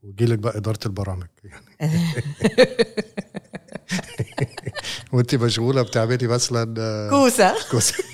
وجيلك 0.03 0.39
بقى 0.39 0.57
إدارة 0.57 0.79
البرامج. 0.87 1.27
يعني 1.45 1.65
وأنت 5.13 5.35
مشغولة 5.35 5.83
بتعملي 5.83 6.27
مثلا 6.27 6.75
آه، 6.79 7.11
كوسة. 7.11 7.55
كوسة. 7.71 8.05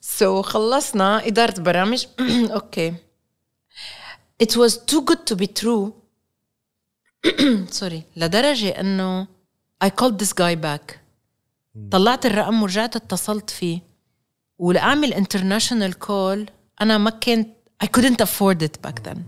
so, 0.00 0.44
خلصنا 0.46 1.26
إدارة 1.26 1.60
برامج 1.60 2.06
okay 2.50 2.94
It 4.42 4.56
was 4.56 4.72
too 4.76 5.02
good 5.04 5.22
to 5.30 5.36
be 5.36 5.46
true. 5.46 5.92
sorry 7.78 8.02
لدرجة 8.16 8.68
إنه 8.68 9.26
I 9.84 9.88
called 9.88 10.18
this 10.18 10.32
guy 10.32 10.54
back. 10.56 11.01
طلعت 11.90 12.26
الرقم 12.26 12.62
ورجعت 12.62 12.96
اتصلت 12.96 13.50
فيه. 13.50 13.80
ولأعمل 14.58 15.14
international 15.26 15.94
call 16.06 16.50
أنا 16.80 16.98
ما 16.98 17.10
كنت 17.10 17.48
I 17.84 17.86
couldn't 17.86 18.24
afford 18.26 18.58
it 18.62 18.88
back 18.88 19.08
then. 19.08 19.18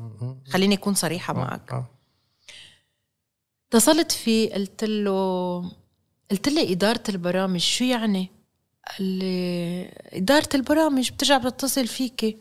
خليني 0.53 0.75
أكون 0.75 0.95
صريحة 0.95 1.35
معك. 1.35 1.73
آه. 1.73 1.87
اتصلت 3.69 4.13
فيه 4.13 4.55
قلت 4.55 4.85
له 4.85 5.61
قلت 6.31 6.49
له 6.49 6.73
إدارة 6.73 7.03
البرامج 7.09 7.61
شو 7.61 7.85
يعني؟ 7.85 8.31
قال 8.91 9.07
لي 9.09 9.91
إدارة 10.13 10.49
البرامج 10.55 11.11
بترجع 11.11 11.39
بتتصل 11.39 11.87
فيكي 11.87 12.37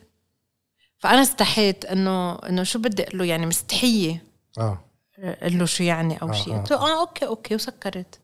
فأنا 0.98 1.22
استحيت 1.22 1.86
إنه 1.86 2.36
إنه 2.36 2.64
شو 2.64 2.80
بدي 2.80 3.04
أقول 3.04 3.18
له؟ 3.18 3.26
يعني 3.26 3.46
مستحية. 3.46 4.24
آه. 4.58 4.86
قال 5.42 5.60
له 5.60 5.66
شو 5.66 5.84
يعني 5.84 6.22
أو 6.22 6.30
آه، 6.30 6.32
شيء 6.32 6.54
آه. 6.54 6.58
قلت 6.58 6.72
له 6.72 6.78
آه 6.78 7.00
okay 7.00 7.26
okay. 7.26 7.56
وسكرت. 7.56 8.20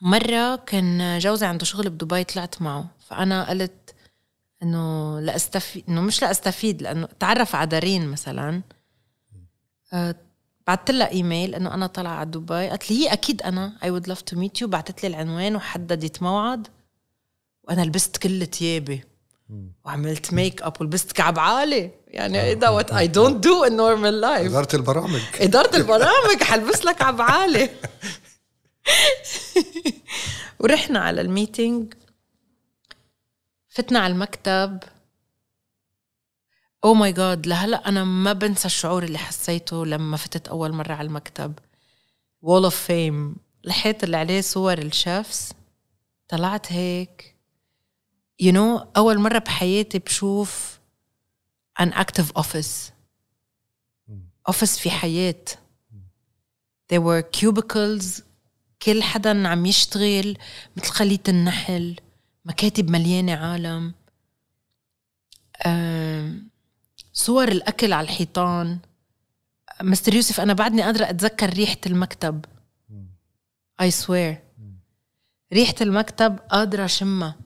مرة 0.00 0.56
كان 0.56 1.18
جوزي 1.18 1.46
عنده 1.46 1.64
شغل 1.64 1.90
بدبي 1.90 2.24
طلعت 2.24 2.62
معه. 2.62 2.86
فأنا 3.08 3.50
قلت 3.50 3.94
إنه 4.62 5.20
لأستفيد 5.20 5.84
إنه 5.88 6.00
مش 6.00 6.22
لأستفيد 6.22 6.82
لأنه 6.82 7.08
تعرف 7.20 7.54
على 7.54 7.66
دارين 7.66 8.08
مثلا. 8.08 8.62
آه، 9.92 10.14
بعثت 10.66 10.90
لها 10.90 11.10
إيميل 11.10 11.54
إنه 11.54 11.74
أنا 11.74 11.86
طالعة 11.86 12.12
على 12.12 12.30
دبي. 12.30 12.68
قالت 12.68 12.90
لي 12.90 12.96
هي 12.96 13.12
أكيد 13.12 13.42
أنا 13.42 13.72
I 13.82 13.90
would 13.90 14.08
love 14.08 14.22
to 14.22 14.36
meet 14.36 14.60
you 14.60 14.68
بعثت 14.68 15.02
لي 15.02 15.08
العنوان 15.08 15.56
وحددت 15.56 16.22
موعد. 16.22 16.68
وأنا 17.62 17.82
لبست 17.82 18.16
كل 18.16 18.46
ثيابي. 18.46 19.04
وعملت 19.84 20.32
ميك 20.32 20.62
اب 20.62 20.72
ولبست 20.80 21.12
كعب 21.12 21.38
عالي. 21.38 21.90
يعني 22.08 22.40
هيدا 22.40 22.68
what 22.68 22.92
I 22.92 23.06
don't 23.06 23.44
do 23.44 23.64
in 23.64 23.76
normal 23.76 24.20
life 24.20 24.50
إدارة 24.50 24.76
البرامج. 24.76 25.20
إدارة 25.40 25.76
البرامج 25.76 26.42
حلبس 26.42 26.84
لك 26.84 26.96
كعب 26.96 27.20
عالي. 27.20 27.70
ورحنا 30.60 30.98
على 30.98 31.20
ال 31.20 31.29
meeting 31.29 31.94
فتنا 33.68 33.98
على 33.98 34.12
المكتب. 34.12 34.82
oh 36.84 36.94
my 36.94 37.12
God 37.12 37.46
لهلا 37.46 37.88
أنا 37.88 38.04
ما 38.04 38.32
بنسى 38.32 38.66
الشعور 38.66 39.04
اللي 39.04 39.18
حسيته 39.18 39.86
لما 39.86 40.16
فتت 40.16 40.48
أول 40.48 40.72
مرة 40.72 40.92
على 40.92 41.06
المكتب. 41.06 41.58
wall 42.42 42.64
of 42.64 42.76
fame 42.76 43.36
الحيط 43.66 44.04
اللي 44.04 44.16
عليه 44.16 44.40
صور 44.40 44.78
ال 44.78 44.89
chefs. 44.89 45.52
طلعت 46.28 46.72
هيك. 46.72 47.36
you 48.40 48.54
know, 48.54 48.86
أول 48.96 49.18
مرة 49.18 49.38
بحياتي 49.38 49.98
بشوف 49.98 50.78
an 51.82 51.86
active 51.86 52.40
office. 52.42 52.92
office 54.48 54.78
في 54.78 54.90
حياة. 54.90 55.44
There 56.92 57.00
were 57.00 57.22
cubicles 57.22 58.25
كل 58.82 59.02
حدا 59.02 59.48
عم 59.48 59.66
يشتغل 59.66 60.38
مثل 60.76 60.90
خلية 60.90 61.22
النحل 61.28 61.96
مكاتب 62.44 62.90
مليانة 62.90 63.34
عالم. 63.34 63.94
صور 67.12 67.48
الأكل 67.48 67.92
على 67.92 68.04
الحيطان. 68.04 68.78
مستر 69.82 70.14
يوسف 70.14 70.40
أنا 70.40 70.52
بعدني 70.52 70.82
قادرة 70.82 71.10
أتذكر 71.10 71.50
ريحة 71.50 71.78
المكتب. 71.86 72.44
I 73.82 73.90
swear. 73.90 74.34
ريحة 75.52 75.74
المكتب 75.80 76.38
قادرة 76.38 76.86
شمها 76.86 77.36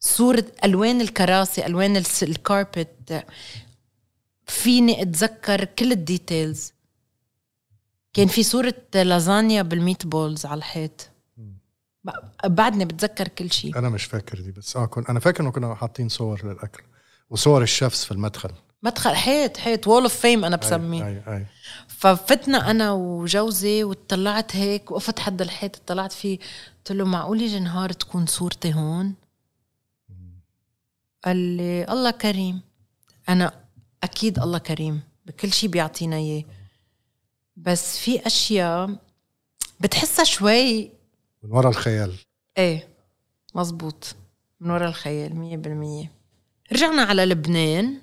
صورة 0.00 0.44
ألوان 0.64 1.00
الكراسي 1.00 1.66
ألوان 1.66 1.96
الكاربت 2.22 3.24
فيني 4.46 5.02
أتذكر 5.02 5.64
كل 5.64 5.92
الديتيلز 5.92 6.72
كان 8.12 8.26
في 8.28 8.42
صورة 8.42 8.74
لازانيا 8.94 9.62
بال 9.62 10.06
meatballs 10.06 10.46
على 10.46 10.58
الحيط. 10.58 11.10
بعدني 12.44 12.84
بتذكر 12.84 13.28
كل 13.28 13.52
شيء. 13.52 13.78
أنا 13.78 13.88
مش 13.88 14.04
فاكر 14.04 14.40
دي 14.40 14.52
بس 14.52 14.76
آه 14.76 14.86
كنت 14.86 15.10
أنا 15.10 15.20
فاكر 15.20 15.42
إنه 15.42 15.50
كنا 15.50 15.74
حاطين 15.74 16.08
صور 16.08 16.46
للأكل 16.46 16.82
وصور 17.30 17.62
الشيفs 17.62 18.04
في 18.04 18.12
المدخل. 18.12 18.50
مدخل 18.82 19.14
حيط 19.14 19.56
حيط 19.56 19.86
wall 19.86 20.02
of 20.02 20.14
fame 20.14 20.44
أنا 20.44 20.56
بسميه. 20.56 21.06
أي 21.06 21.22
أي 21.28 21.46
ففتنا 21.88 22.70
أنا 22.70 22.92
وجوزي 22.92 23.84
وطلعت 23.84 24.56
هيك 24.56 24.90
وقفت 24.90 25.18
حد 25.18 25.42
الحيط 25.42 25.76
طلعت 25.86 26.12
فيه. 26.12 26.38
قلت 26.76 26.92
له 26.92 27.04
معقول 27.04 27.42
يجي 27.42 27.60
نهار 27.60 27.92
تكون 27.92 28.26
صورتي 28.26 28.74
هون؟ 28.74 29.14
قال 31.24 31.36
لي 31.36 31.84
الله 31.84 32.10
كريم. 32.10 32.60
أنا 33.28 33.52
أكيد 34.02 34.38
الله 34.38 34.58
كريم 34.58 35.00
بكل 35.26 35.52
شيء 35.52 35.70
بيعطينا 35.70 36.16
إياه. 36.16 36.44
بس 37.62 37.98
في 37.98 38.26
أشياء 38.26 38.96
بتحسها 39.80 40.24
شوي 40.24 40.90
من 41.42 41.52
ورا 41.52 41.68
الخيال. 41.68 42.14
إيه 42.58 42.88
مزبوط 43.54 44.16
من 44.60 44.70
ورا 44.70 44.88
الخيال 44.88 45.36
مية 45.36 45.56
بالمية. 45.56 46.12
رجعنا 46.72 47.02
على 47.02 47.24
لبنان 47.24 48.00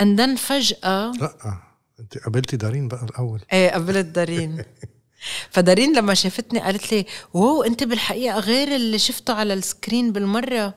and 0.00 0.15
then 0.15 0.36
فجأة 0.36 1.12
لا 1.20 1.58
أنت 2.00 2.18
قابلتي 2.18 2.56
دارين 2.56 2.88
بقى 2.88 3.04
الأول. 3.04 3.40
إيه 3.52 3.70
قبلت 3.70 4.06
دارين. 4.06 4.64
فدارين 5.50 5.96
لما 5.96 6.14
شافتني 6.14 6.60
قالت 6.60 6.92
لي 6.92 7.06
wow 7.34 7.62
أنت 7.62 7.84
بالحقيقة 7.84 8.38
غير 8.38 8.76
اللي 8.76 8.98
شفته 8.98 9.34
على 9.34 9.54
ال 9.54 9.62
screen 9.62 10.12
بالمرة. 10.12 10.74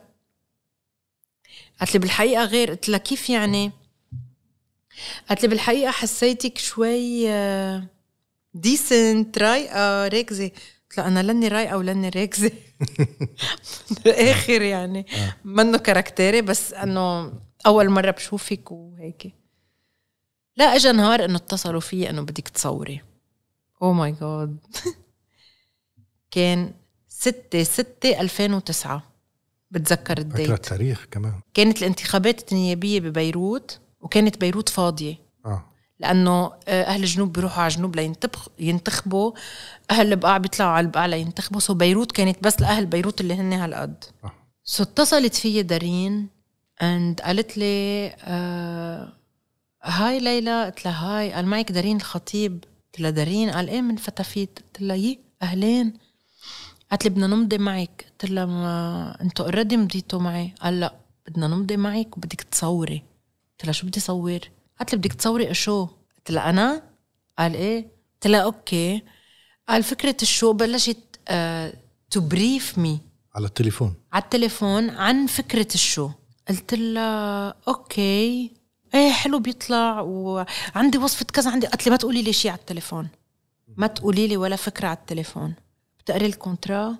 قالت 1.80 1.94
لي 1.94 1.98
بالحقيقة 2.00 2.44
غير. 2.44 2.70
قلت 2.70 2.88
لها 2.88 2.98
كيف 2.98 3.30
يعني؟ 3.30 3.72
قالت 5.28 5.42
لي 5.42 5.48
بالحقيقة 5.48 5.90
حسيتك 5.90 6.58
شوي 6.58 7.28
decent 8.60 9.38
رايقه 9.38 10.08
ركزه 10.08 10.44
قلت 10.46 10.98
لها 10.98 11.08
أنا 11.08 11.22
لاني 11.22 11.48
رايقه 11.48 11.76
ولاني 11.76 12.08
ركزه 12.08 12.50
بالآخر 14.04 14.62
يعني. 14.62 15.06
منه 15.44 15.78
caractère 15.78 16.36
ي 16.36 16.42
بس 16.42 16.72
إنه 16.72 17.32
أول 17.66 17.90
مرة 17.90 18.10
بشوفك 18.10 18.72
وهيك. 18.72 19.34
لا 20.56 20.64
اجى 20.64 20.92
نهار 20.92 21.24
إنه 21.24 21.36
اتصلوا 21.36 21.80
فيي 21.80 22.10
إنه 22.10 22.22
بدك 22.22 22.48
تصوري. 22.48 23.00
oh 23.82 23.92
my 23.92 24.12
God 24.20 24.56
كان 26.30 26.74
6 27.08 27.62
6 27.62 28.20
2009 28.20 29.02
بتذكر 29.70 30.16
فاكره 30.16 30.20
ال 30.22 30.28
date 30.28 30.50
التاريخ 30.50 31.06
كمان. 31.10 31.40
كانت 31.54 31.78
الانتخابات 31.78 32.52
النيابيه 32.52 33.00
ببيروت 33.00 33.80
وكانت 34.00 34.40
بيروت 34.40 34.68
فاضية. 34.68 35.25
لأنه 36.00 36.52
آه، 36.68 36.82
أهل 36.84 37.00
الجنوب 37.00 37.32
بيروحوا 37.32 37.62
على 37.62 37.72
الجنوب 37.72 37.96
لينتبخ 37.96 38.48
ينتخبوا. 38.58 39.32
أهل 39.90 40.12
البقاع 40.12 40.38
بيطلعوا 40.38 40.70
على 40.70 40.84
البقاع 40.86 41.06
لينتخبوا. 41.06 41.60
so 41.60 41.74
بيروت 41.74 42.12
كانت 42.12 42.44
بس 42.44 42.60
لأهل 42.60 42.86
بيروت 42.86 43.20
اللي 43.20 43.34
هن 43.34 43.52
هالقد. 43.52 44.04
آه. 44.24 44.32
so 44.64 44.82
اتصلت 44.82 45.34
فيي 45.34 45.62
دارين 45.62 46.28
and 46.82 47.20
قالت 47.20 47.58
لي 47.58 48.06
آه 48.20 49.12
hi 49.82 50.20
ليلى 50.20 50.64
قلت 50.64 50.84
لها 50.84 51.06
hi 51.06 51.32
قال 51.32 51.46
معك 51.46 51.72
دارين 51.72 51.96
الخطيب؟ 51.96 52.64
قلت 52.92 53.00
لها 53.00 53.10
دارين؟ 53.10 53.50
قال 53.50 53.68
إيه 53.68 53.82
من 53.82 53.96
فتافيت 53.96 54.58
قلت 54.58 54.82
لها 54.82 54.96
يي 54.96 55.18
أهلين. 55.42 55.94
قالت 56.90 57.04
لي 57.04 57.10
بدنا 57.10 57.26
نمضي 57.26 57.58
معك. 57.58 58.06
قلت 58.10 58.30
لها 58.30 58.46
ما 58.46 59.16
أنتوا 59.20 59.44
already 59.44 59.76
مضيتوا 59.76 60.20
معي. 60.20 60.54
قال 60.60 60.80
لا 60.80 60.94
بدنا 61.28 61.46
نمضي 61.46 61.76
معك 61.76 62.16
وبدك 62.16 62.40
تصوري. 62.42 63.02
قلت 63.52 63.64
لها 63.64 63.72
شو 63.72 63.86
بدي 63.86 64.00
صور؟ 64.00 64.40
قالت 64.78 64.92
لي 64.92 64.98
بدك 64.98 65.12
تصوري 65.12 65.54
شو 65.54 65.86
قلت 66.16 66.30
لها 66.30 66.50
أنا؟ 66.50 66.82
قال 67.38 67.54
إيه. 67.54 67.88
قلت 68.14 68.26
لها 68.26 68.40
okay. 68.40 69.02
قال 69.68 69.82
فكرة 69.82 70.16
ال 70.22 70.28
show 70.28 70.52
بلشت 70.52 70.98
to 72.10 72.20
brief 72.20 72.78
me 72.78 73.00
على 73.34 73.46
التليفون. 73.46 73.94
على 74.12 74.24
التليفون 74.24 74.90
عن 74.90 75.26
فكرة 75.26 75.68
ال 75.74 75.80
show. 75.80 76.10
قلت 76.48 76.74
لها 76.74 77.54
okay. 77.68 78.50
إيه 78.94 79.12
حلو 79.12 79.38
بيطلع 79.38 80.00
وعندي 80.00 80.98
وصفة 80.98 81.24
كذا 81.24 81.50
عندي. 81.50 81.66
قالت 81.66 81.86
لي 81.86 81.90
ما 81.90 81.96
تقولي 81.96 82.22
لي 82.22 82.32
شيء 82.32 82.50
على 82.50 82.60
التليفون. 82.60 83.08
ما 83.76 83.86
تقولي 83.86 84.26
لي 84.26 84.36
ولا 84.36 84.56
فكرة 84.56 84.88
على 84.88 84.96
التليفون. 84.96 85.54
بتقري 85.98 86.26
ال 86.26 86.35
contrat 86.35 86.96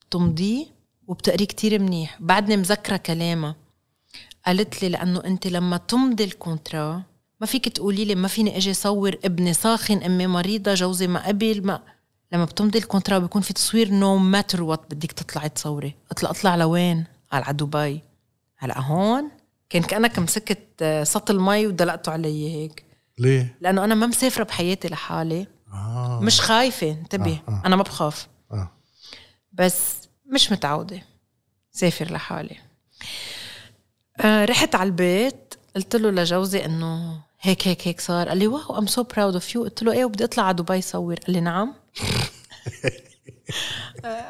بتمضيه 0.00 0.66
وبتقريه 1.06 1.46
كتير 1.46 1.78
منيح. 1.82 2.16
بعدني 2.20 2.56
مذكرة 2.56 2.96
كلامها. 2.96 3.56
قالت 4.46 4.82
لي 4.82 4.88
لأنه 4.88 5.24
أنت 5.24 5.46
لما 5.46 5.76
تمضي 5.76 6.24
ال 6.24 6.34
contrat 6.34 7.02
ما 7.40 7.46
فيك 7.46 7.68
تقولي 7.68 8.04
لي 8.04 8.14
ما 8.14 8.28
فيني 8.28 8.56
أجي 8.56 8.74
صور 8.74 9.16
ابني 9.24 9.54
ساخن 9.54 10.02
أمي 10.02 10.26
مريضة 10.26 10.74
جوزي 10.74 11.06
ما 11.06 11.26
قبل 11.26 11.66
ما 11.66 11.82
لما 12.32 12.44
بتمضي 12.44 12.78
ال 12.78 12.83
contrat 12.83 13.18
بيكون 13.18 13.42
في 13.42 13.52
تصوير 13.52 13.90
no 13.90 14.16
matter 14.16 14.62
what 14.62 14.94
بدك 14.94 15.12
تطلعي 15.12 15.48
تصوري. 15.48 15.94
اطلع 16.10 16.30
أطلع 16.30 16.56
لوين؟ 16.56 17.04
على 17.32 17.44
دبي. 17.52 18.00
هلا 18.56 18.80
هون؟ 18.80 19.30
كان 19.70 19.82
كأنك 19.82 20.18
مسكت 20.18 20.68
آه، 20.82 21.04
سطل 21.04 21.40
مي 21.40 21.66
ودلقته 21.66 22.12
علي 22.12 22.52
هيك. 22.54 22.84
ليه؟ 23.18 23.56
لأنه 23.60 23.84
أنا 23.84 23.94
ما 23.94 24.06
مسافرة 24.06 24.44
بحياتي 24.44 24.88
لحالي. 24.88 25.46
آه. 25.72 26.20
مش 26.22 26.40
خايفة 26.40 26.90
انتبه 26.90 27.38
آه، 27.48 27.50
آه. 27.52 27.62
أنا 27.66 27.76
ما 27.76 27.82
بخاف. 27.82 28.28
آه. 28.52 28.72
بس 29.52 29.94
مش 30.34 30.52
متعودة 30.52 31.02
سافر 31.70 32.12
لحالي. 32.12 32.56
آه 34.20 34.44
رحت 34.44 34.74
على 34.74 34.86
البيت 34.86 35.54
قلت 35.76 35.96
له 35.96 36.10
لجوزي 36.10 36.64
إنه 36.64 37.20
هيك 37.46 37.68
هيك 37.68 37.88
هيك 37.88 38.00
صار. 38.00 38.28
قال 38.28 38.38
لي 38.38 38.46
wow 38.46 38.78
I'm 38.78 38.86
so 38.86 39.02
proud 39.02 39.34
of 39.34 39.54
you 39.54 39.62
قلت 39.62 39.82
له 39.82 39.92
إيه 39.92 40.04
وبدي 40.04 40.24
أطلع 40.24 40.44
على 40.44 40.54
دبي 40.54 40.80
صور 40.80 41.14
قال 41.14 41.32
لي 41.32 41.40
نعم. 41.40 41.74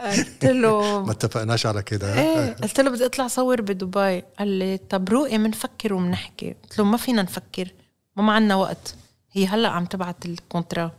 قلت 0.05 0.45
له 0.45 1.05
ما 1.05 1.13
اتفقناش 1.13 1.67
على 1.67 1.83
كده. 1.83 2.15
إيه. 2.21 2.53
قلت 2.53 2.81
له 2.81 2.91
بدي 2.91 3.07
أطلع 3.07 3.27
صور 3.27 3.61
بدبي. 3.61 4.23
قال 4.39 4.49
لي 4.49 4.79
طب 4.79 5.09
روقي 5.09 5.39
بنفكر 5.39 5.95
وبنحكي 5.95 6.55
قلت 6.63 6.79
له 6.79 6.85
ما 6.85 6.97
فينا 6.97 7.23
نفكر 7.23 7.69
ما 8.17 8.23
معنا 8.23 8.55
وقت. 8.55 8.95
هي 9.33 9.47
هلأ 9.47 9.69
عم 9.69 9.85
تبعت 9.85 10.27
ال 10.27 10.34
contrat. 10.34 10.91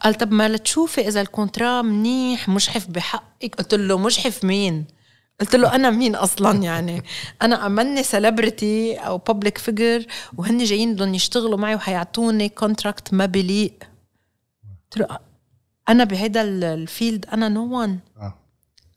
قال 0.00 0.14
طب 0.14 0.32
ما 0.32 0.48
لتشوفي 0.48 1.08
إذا 1.08 1.20
ال 1.20 1.28
contrat 1.28 1.82
منيح 1.82 2.48
مجحف 2.48 2.86
بحقك. 2.86 3.54
قلت 3.54 3.74
له 3.74 3.98
مجحف 3.98 4.44
مين؟ 4.44 4.84
قلت 5.40 5.56
له 5.56 5.74
أنا 5.74 5.90
مين 5.90 6.14
أصلا 6.16 6.62
يعني؟ 6.62 7.02
أنا 7.42 7.66
أماني 7.66 8.02
celebrity 8.02 8.94
أو 8.96 9.18
public 9.18 9.58
figure 9.58 10.06
وهن 10.38 10.64
جايين 10.64 10.94
بدهم 10.94 11.14
يشتغلوا 11.14 11.58
معي 11.58 11.74
وحيعطوني 11.74 12.48
contract 12.48 13.14
ما 13.14 13.26
بليق 13.26 13.74
قلت 14.84 14.96
له 14.98 15.18
أنا 15.88 16.04
بهيدا 16.04 16.42
ال- 16.42 16.64
ال 16.64 16.74
field 16.74 17.26
أنا 17.26 17.48
no 17.48 17.72
one 17.72 17.98
آه. 18.16 18.34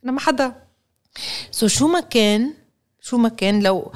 أنا 0.04 0.12
ما 0.12 0.20
حدا. 0.20 0.56
so 1.52 1.68
شو 1.68 1.88
ما 1.88 2.00
كان 2.00 2.54
شو 3.02 3.18
ما 3.18 3.30
كان 3.30 3.64
لو 3.64 3.92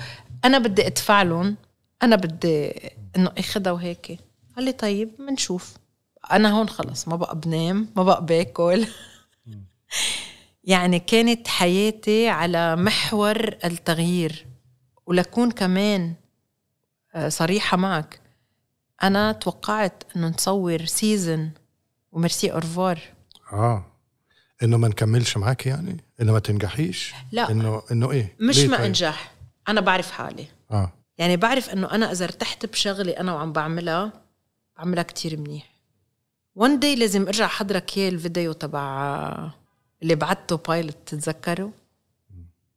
أنا 0.45 0.57
بدي 0.59 0.87
أدفع 0.87 1.21
لهم 1.21 1.55
أنا 2.03 2.15
بدي 2.15 2.71
إنه 3.15 3.31
أخدها 3.37 3.73
وهيك. 3.73 4.19
قال 4.55 4.65
لي 4.65 4.71
طيب 4.71 5.11
بنشوف 5.19 5.73
أنا 6.31 6.51
هون 6.51 6.69
خلص 6.69 7.07
ما 7.07 7.15
بقى 7.15 7.39
بنام 7.39 7.87
ما 7.95 8.03
بقى 8.03 8.25
باكل. 8.25 8.85
يعني 10.63 10.99
كانت 10.99 11.47
حياتي 11.47 12.29
على 12.29 12.75
محور 12.75 13.37
التغيير. 13.65 14.45
ولكون 15.05 15.51
كمان 15.51 16.13
آه، 17.15 17.29
صريحة 17.29 17.77
معك 17.77 18.21
أنا 19.03 19.31
توقعت 19.31 20.03
إنه 20.15 20.27
نصور 20.27 20.85
season 20.85 21.49
و 22.11 22.18
merci 22.18 22.51
au 22.51 22.63
revoir 22.63 22.99
آه. 23.53 23.85
إنه 24.63 24.77
ما 24.77 24.87
نكملش 24.87 25.37
معاك 25.37 25.65
يعني؟ 25.65 26.03
إنه 26.21 26.33
ما 26.33 26.39
تنجحيش؟ 26.39 27.13
لا. 27.31 27.51
إنه 27.51 27.81
إنه 27.91 28.11
إيه؟ 28.11 28.35
مش 28.39 28.59
ما 28.59 28.77
طيب؟ 28.77 28.85
أنجح. 28.85 29.33
أنا 29.67 29.81
بعرف 29.81 30.11
حالي. 30.11 30.45
آه. 30.71 30.93
يعني 31.17 31.37
بعرف 31.37 31.69
إنه 31.69 31.91
أنا 31.91 32.11
إذا 32.11 32.25
ارتحت 32.25 32.65
بشغلي 32.65 33.11
أنا 33.11 33.33
وعم 33.33 33.53
بعملها 33.53 34.13
بعملها 34.77 35.03
كتير 35.03 35.39
منيح. 35.39 35.71
one 36.55 36.79
day 36.79 36.95
لازم 36.95 37.25
أرجع 37.25 37.47
حضرك 37.47 37.97
اياه 37.97 38.09
الفيديو 38.09 38.53
تبع 38.53 39.51
اللي 40.03 40.15
بعته 40.15 40.57
pilot 40.57 40.97
تتذكروا؟ 41.05 41.71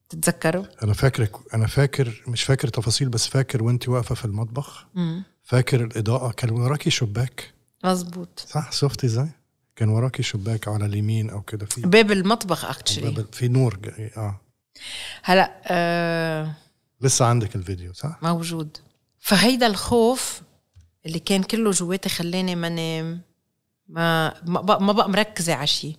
تتذكروا؟ 0.09 0.65
أنا 0.83 0.93
فاكرك 0.93 1.31
أنا 1.55 1.67
فاكر 1.67 2.23
مش 2.29 2.43
فاكر 2.43 2.69
تفاصيل 2.69 3.09
بس 3.09 3.27
فاكر 3.27 3.63
وانت 3.63 3.89
واقفة 3.89 4.15
في 4.15 4.25
المطبخ. 4.25 4.87
امم 4.97 5.23
فاكر 5.43 5.85
الإضاءة 5.85 6.31
كان 6.33 6.51
وراكي 6.51 6.91
شباك. 6.91 7.53
مزبوط 7.85 8.45
صح؟ 8.49 8.73
شفتي 8.73 9.07
إزاي؟ 9.07 9.29
كان 9.77 9.89
وراكي 9.89 10.23
شباك 10.23 10.69
على 10.69 10.87
اليمين 10.87 11.31
أو 11.31 11.43
كده. 11.43 11.67
في 11.67 11.81
باب 11.81 12.13
المطبخ 12.13 12.65
اكشلي 12.65 13.11
باب- 13.11 13.33
في 13.35 13.49
نور 13.49 13.77
جاي 13.77 14.11
آه. 14.17 14.41
هلا 15.23 15.61
آه 15.67 16.55
لسه 17.01 17.25
عندك 17.25 17.57
الفيديو 17.57 17.93
صح؟ 17.93 18.19
موجود. 18.23 18.77
فهيدا 19.19 19.67
الخوف 19.67 20.43
اللي 21.07 21.19
كان 21.19 21.43
كله 21.43 21.71
جواتي 21.71 22.09
خلاني 22.09 22.55
ما 22.57 22.69
نام 22.69 23.21
ما 23.89 24.35
ما 24.49 24.61
بقى, 24.61 24.83
ما 24.83 24.93
بقى 24.93 25.11
مركزة 25.11 25.55
على 25.55 25.67
شيء 25.67 25.97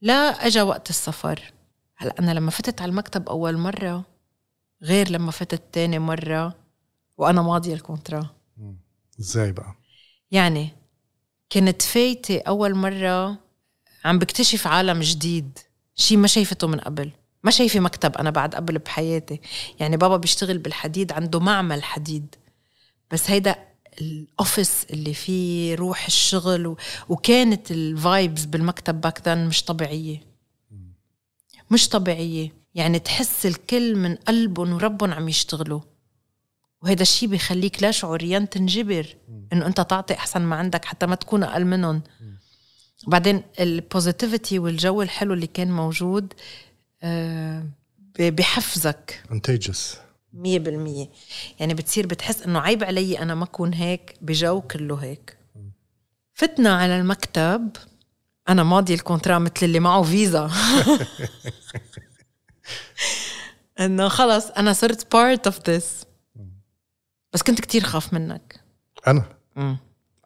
لا 0.00 0.46
اجى 0.46 0.62
وقت 0.62 0.90
السفر. 0.90 1.52
هلا 1.96 2.14
أنا 2.18 2.30
لما 2.30 2.50
فتت 2.50 2.82
على 2.82 2.90
المكتب 2.90 3.28
أول 3.28 3.56
مرة 3.56 4.04
غير 4.82 5.10
لما 5.10 5.30
فتت 5.30 5.62
تاني 5.72 5.98
مرة 5.98 6.54
وأنا 7.18 7.42
ماضية 7.42 7.74
ال 7.74 7.80
contrat. 7.80 8.30
إزاي 9.20 9.52
بقى؟ 9.52 9.74
يعني 10.30 10.68
كنت 11.52 11.82
فايتة 11.82 12.42
أول 12.48 12.74
مرة 12.74 13.38
عم 14.04 14.18
بكتشف 14.18 14.66
عالم 14.66 15.00
جديد 15.00 15.58
شي 15.94 16.16
ما 16.16 16.26
شايفته 16.26 16.66
من 16.66 16.80
قبل. 16.80 17.10
ما 17.44 17.50
شايفة 17.50 17.80
مكتب 17.80 18.16
أنا 18.16 18.30
بعد 18.30 18.54
قبل 18.54 18.78
بحياتي. 18.78 19.40
يعني 19.80 19.96
بابا 19.96 20.16
بيشتغل 20.16 20.58
بالحديد 20.58 21.12
عنده 21.12 21.40
معمل 21.40 21.84
حديد. 21.84 22.34
بس 23.10 23.30
هيدا 23.30 23.65
ال 24.00 24.12
office 24.12 24.86
اللي 24.90 25.14
فيه 25.14 25.74
روح 25.74 26.06
الشغل 26.06 26.66
و... 26.66 26.76
وكانت 27.08 27.70
ال 27.70 27.82
vibes 27.82 28.44
بالمكتب 28.44 29.00
back 29.00 29.28
then 29.28 29.46
مش 29.46 29.64
طبيعية. 29.64 30.22
مش 31.70 31.88
طبيعية. 31.88 32.52
يعني 32.74 32.98
تحس 32.98 33.46
الكل 33.46 33.96
من 33.96 34.14
قلبهم 34.14 34.72
وربهم 34.72 35.12
عم 35.12 35.28
يشتغلوا. 35.28 35.80
وهذا 36.82 37.02
الشيء 37.02 37.28
بيخليك 37.28 37.82
لا 37.82 37.90
شعوريا 37.90 38.38
تنجبر 38.38 39.16
إنه 39.52 39.66
أنت 39.66 39.80
تعطي 39.80 40.14
أحسن 40.14 40.42
ما 40.42 40.56
عندك 40.56 40.84
حتى 40.84 41.06
ما 41.06 41.14
تكون 41.14 41.42
أقل 41.42 41.64
منهم. 41.64 42.02
بعدين 43.06 43.42
ال 43.60 43.69
positivity 43.69 44.58
والجو 44.58 45.02
الحلو 45.02 45.34
اللي 45.34 45.46
كان 45.46 45.72
موجود 45.72 46.32
آه، 47.02 47.64
بحفزك. 48.18 49.22
Contagious. 49.30 50.05
مية 50.36 50.58
بالمية. 50.58 51.10
يعني 51.60 51.74
بتصير 51.74 52.06
بتحس 52.06 52.42
إنه 52.42 52.60
عيب 52.60 52.84
علي 52.84 53.18
أنا 53.18 53.34
ما 53.34 53.44
أكون 53.44 53.74
هيك 53.74 54.14
بجو 54.20 54.60
كله 54.60 54.96
هيك. 54.96 55.36
فتنا 56.34 56.76
على 56.76 57.00
المكتب 57.00 57.70
أنا 58.48 58.62
ماضي 58.62 58.94
ال 58.94 58.99
contract 58.99 59.38
مثل 59.38 59.52
اللي 59.62 59.80
معه 59.80 60.02
فيزا. 60.02 60.50
إنه 63.80 64.08
خلص 64.08 64.46
أنا 64.50 64.72
صرت 64.72 65.12
part 65.12 65.46
of 65.46 65.70
this 65.70 66.04
بس 67.32 67.42
كنت 67.42 67.60
كتير 67.60 67.82
خاف 67.82 68.12
منك. 68.12 68.60
أنا؟ 69.06 69.24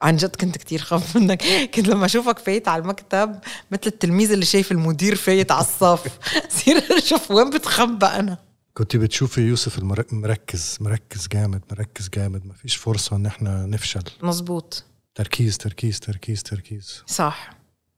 عن 0.02 0.16
جد 0.16 0.36
كنت 0.36 0.58
كتير 0.58 0.78
خاف 0.78 1.16
منك. 1.16 1.42
كنت 1.74 1.88
لما 1.88 2.06
أشوفك 2.06 2.38
فايت 2.38 2.68
على 2.68 2.82
المكتب 2.82 3.40
مثل 3.70 3.82
التلميذ 3.86 4.32
اللي 4.32 4.44
شايف 4.44 4.72
المدير 4.72 5.16
فايت 5.16 5.52
على 5.52 5.60
الصف. 5.60 6.18
صير 6.64 6.98
أشوف 6.98 7.30
وين 7.30 7.50
بتخبى 7.50 8.06
أنا. 8.06 8.38
كنت 8.74 8.96
بتشوفي 8.96 9.40
يوسف 9.40 9.82
مركز 10.12 10.78
مركز 10.80 11.28
جامد 11.28 11.62
مركز 11.70 12.08
جامد. 12.08 12.46
ما 12.46 12.54
فيش 12.54 12.76
فرصة 12.76 13.16
إن 13.16 13.26
إحنا 13.26 13.66
نفشل. 13.66 14.02
مزبوط 14.22 14.84
تركيز 15.14 15.58
تركيز 15.58 16.00
تركيز 16.00 16.42
تركيز. 16.42 17.02
صح. 17.06 17.50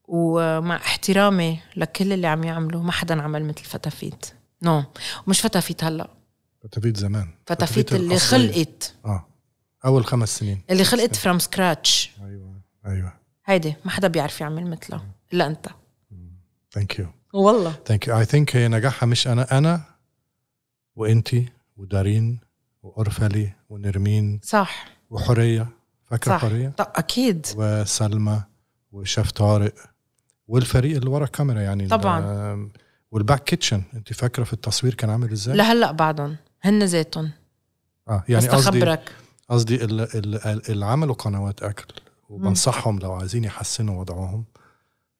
ومع 0.04 0.76
احترامي 0.76 1.60
لكل 1.76 2.12
اللي 2.12 2.26
عم 2.26 2.44
يعملوا 2.44 2.82
ما 2.82 2.92
حدا 2.92 3.22
عمل 3.22 3.44
مثل 3.44 3.64
فتافيت 3.64 4.26
no. 4.62 4.84
ومش 5.26 5.40
فتافيت 5.40 5.84
هلأ. 5.84 6.10
فتافيت 6.62 6.96
زمان. 6.96 7.28
فتافيت 7.46 7.92
اللي 7.92 8.14
الأصلية. 8.14 8.52
خلقت. 8.52 8.94
آه. 9.04 9.26
أول 9.84 10.04
خمس 10.06 10.38
سنين. 10.38 10.62
اللي 10.70 10.84
خلقت 10.84 11.16
from 11.16 11.38
scratch 11.38 12.10
أيوه 12.24 12.60
أيوه. 12.86 13.12
هيدي 13.46 13.74
ما 13.84 13.90
حدا 13.90 14.08
بيعرف 14.08 14.40
يعمل 14.40 14.70
مثلها. 14.70 15.06
إلا 15.32 15.46
أنت. 15.46 15.66
thank 16.72 16.98
you 16.98 17.06
والله. 17.32 17.74
thank 17.86 18.08
you 18.08 18.18
I 18.18 18.24
think 18.24 18.56
هي 18.56 18.68
نجاحها 18.68 19.06
مش 19.06 19.28
أنا 19.28 19.58
أنا 19.58 19.84
وإنتي 20.96 21.48
ودارين 21.76 22.40
وأرفلي 22.82 23.52
ونرمين 23.70 24.40
صح. 24.42 24.86
وحورية. 25.10 25.68
فاكرة 26.04 26.32
صح. 26.32 26.40
حورية؟ 26.40 26.68
طب 26.68 26.86
أكيد. 26.96 27.46
وسلمى 27.56 28.42
وشيف 28.92 29.30
طارق 29.30 29.74
والفريق 30.48 30.96
اللي 30.96 31.10
ورا 31.10 31.24
الكاميرا 31.24 31.60
يعني 31.60 31.88
طبعاً. 31.88 32.18
ال- 32.54 32.70
وال 33.10 33.22
back 33.22 33.44
kitchen 33.44 33.82
انت 33.94 34.12
فاكرة 34.12 34.44
في 34.44 34.52
التصوير 34.52 34.94
كان 34.94 35.10
عامل 35.10 35.32
إزاي؟ 35.32 35.56
لهلا 35.56 35.92
بعدهم. 35.92 36.36
هن 36.62 36.82
ذاتهم 36.84 37.30
آه 38.08 38.24
يعني 38.28 38.48
قصدي 38.48 38.96
قصدي 39.48 39.84
ال- 39.84 40.00
ال- 40.00 40.70
اللي 40.70 40.86
عملوا 40.86 41.14
قنوات 41.14 41.62
أكل. 41.62 41.84
وبنصحهم 42.28 42.98
لو 42.98 43.12
عايزين 43.12 43.44
يحسنوا 43.44 44.00
وضعهم 44.00 44.44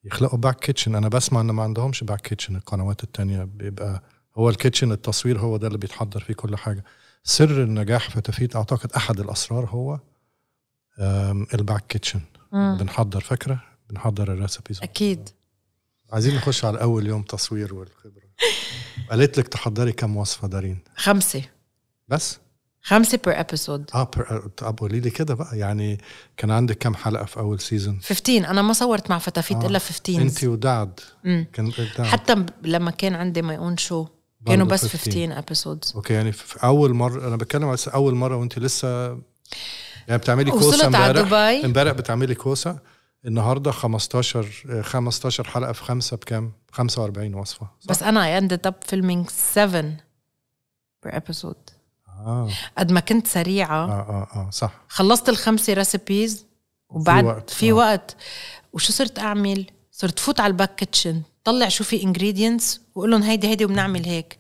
يخلقوا 0.05 0.39
back 0.38 0.59
kitchen 0.61 0.95
أنا 0.95 1.09
بسمع 1.09 1.41
إن 1.41 1.47
ما 1.51 1.63
عندهمش 1.63 2.05
back 2.05 2.21
kitchen 2.21 2.57
القنوات 2.57 3.03
التانية 3.05 3.45
بيبقى 3.45 4.03
هو 4.37 4.49
ال 4.51 4.56
kitchen 4.56 4.92
التصوير 4.92 5.38
هو 5.38 5.57
ده 5.57 5.66
اللي 5.66 5.79
بيتحضر 5.79 6.21
فيه 6.21 6.35
كل 6.35 6.57
حاجة. 6.57 6.85
سر 7.25 7.62
النجاح 7.62 8.11
في 8.11 8.21
فتافيت 8.21 8.57
أعتقد 8.57 8.92
أحد 8.92 9.21
الأسرار 9.21 9.66
هو 9.66 9.99
ال 11.55 11.61
back 11.61 11.87
kitchen. 11.88 12.21
بنحضر 12.53 13.21
فكرة 13.21 13.62
بنحضر 13.90 14.33
ال 14.33 14.39
recipes 14.39 14.83
أكيد. 14.83 15.29
عايزين 16.12 16.35
نخش 16.37 16.64
على 16.64 16.81
أول 16.83 17.07
يوم 17.07 17.23
تصوير 17.23 17.75
والخبرة. 17.75 18.23
قالت 19.11 19.38
لك 19.38 19.49
تحضري 19.49 19.92
كم 19.92 20.16
وصفة 20.16 20.49
دارين؟ 20.49 20.79
خمسة. 20.97 21.42
بس؟ 22.09 22.38
خمسة 22.85 23.21
per 23.25 23.40
episode 23.40 23.90
آه 23.95 24.11
بر... 24.16 24.49
طب 24.57 24.79
قولي 24.79 25.01
لي 25.01 25.11
كده 25.11 25.35
بقى 25.35 25.59
يعني 25.59 25.99
كان 26.37 26.51
عندك 26.51 26.79
كم 26.79 26.95
حلقة 26.95 27.25
في 27.25 27.37
أول 27.37 27.61
season 27.61 28.01
15 28.01 28.51
أنا 28.51 28.62
ما 28.62 28.73
صورت 28.73 29.11
مع 29.11 29.18
فتافيت 29.18 29.57
آه. 29.57 29.66
إلا 29.66 29.79
15 29.79 30.23
انت 30.23 30.45
ودعد. 30.45 31.01
مم. 31.25 31.47
كان 31.53 31.73
دعد. 31.99 32.07
حتى 32.07 32.47
لما 32.62 32.90
كان 32.90 33.14
عندي 33.14 33.42
my 33.42 33.57
own 33.59 33.77
show 33.77 34.07
كانوا 34.46 34.66
بس 34.66 34.81
15. 34.87 34.98
15 35.11 35.38
episodes 35.38 35.92
okay 35.95 36.14
يعني 36.14 36.33
في 36.33 36.64
أول 36.64 36.94
مرة 36.94 37.28
أنا 37.28 37.37
بتكلم 37.37 37.68
على 37.68 37.78
أول 37.94 38.14
مرة 38.14 38.37
وأنت 38.37 38.59
لسه 38.59 38.88
يعني 40.09 40.18
بتعملي 40.18 40.50
كوسة 40.50 40.87
امبارح. 40.87 41.20
دبي. 41.22 41.64
امبارح 41.66 41.92
بتعملي 41.92 42.35
كوسة. 42.35 42.78
النهارده 43.26 43.70
15 43.70 44.46
آه، 44.70 44.83
15 44.83 45.44
حلقة 45.44 45.72
في 45.72 45.83
خمسة 45.85 46.16
بكام؟ 46.16 46.52
45 46.72 47.35
وصفة 47.35 47.66
صح؟ 47.81 47.88
بس 47.88 48.02
أنا 48.02 48.24
I 48.27 48.38
ended 48.38 48.66
up 48.66 48.75
filming 48.87 49.29
7 49.31 49.83
per 49.83 49.97
episode 51.16 51.57
آه. 52.09 52.50
قد 52.78 52.92
ما 52.92 53.00
كنت 53.00 53.26
سريعة. 53.26 53.85
آه 53.85 53.90
آه, 53.90 54.28
آه 54.37 54.50
صح. 54.50 54.72
خلصت 54.88 55.28
الخمسة 55.28 55.72
recipes 55.73 56.47
وبعد 56.88 57.24
وقت، 57.24 57.50
في 57.50 57.70
آه. 57.70 57.72
وقت. 57.72 58.16
وشو 58.72 58.92
صرت 58.92 59.18
أعمل؟ 59.18 59.66
صرت 59.92 60.18
فوت 60.18 60.40
على 60.40 60.50
ال 60.51 60.55
back 60.55 60.75
kitchen 60.75 61.23
طلع 61.44 61.68
شو 61.68 61.85
في 61.85 62.02
ingredients 62.03 62.81
واقول 62.94 63.11
لهم 63.11 63.22
هيدي 63.22 63.48
هيدي 63.48 63.64
وبنعمل 63.64 64.05
هيك. 64.07 64.38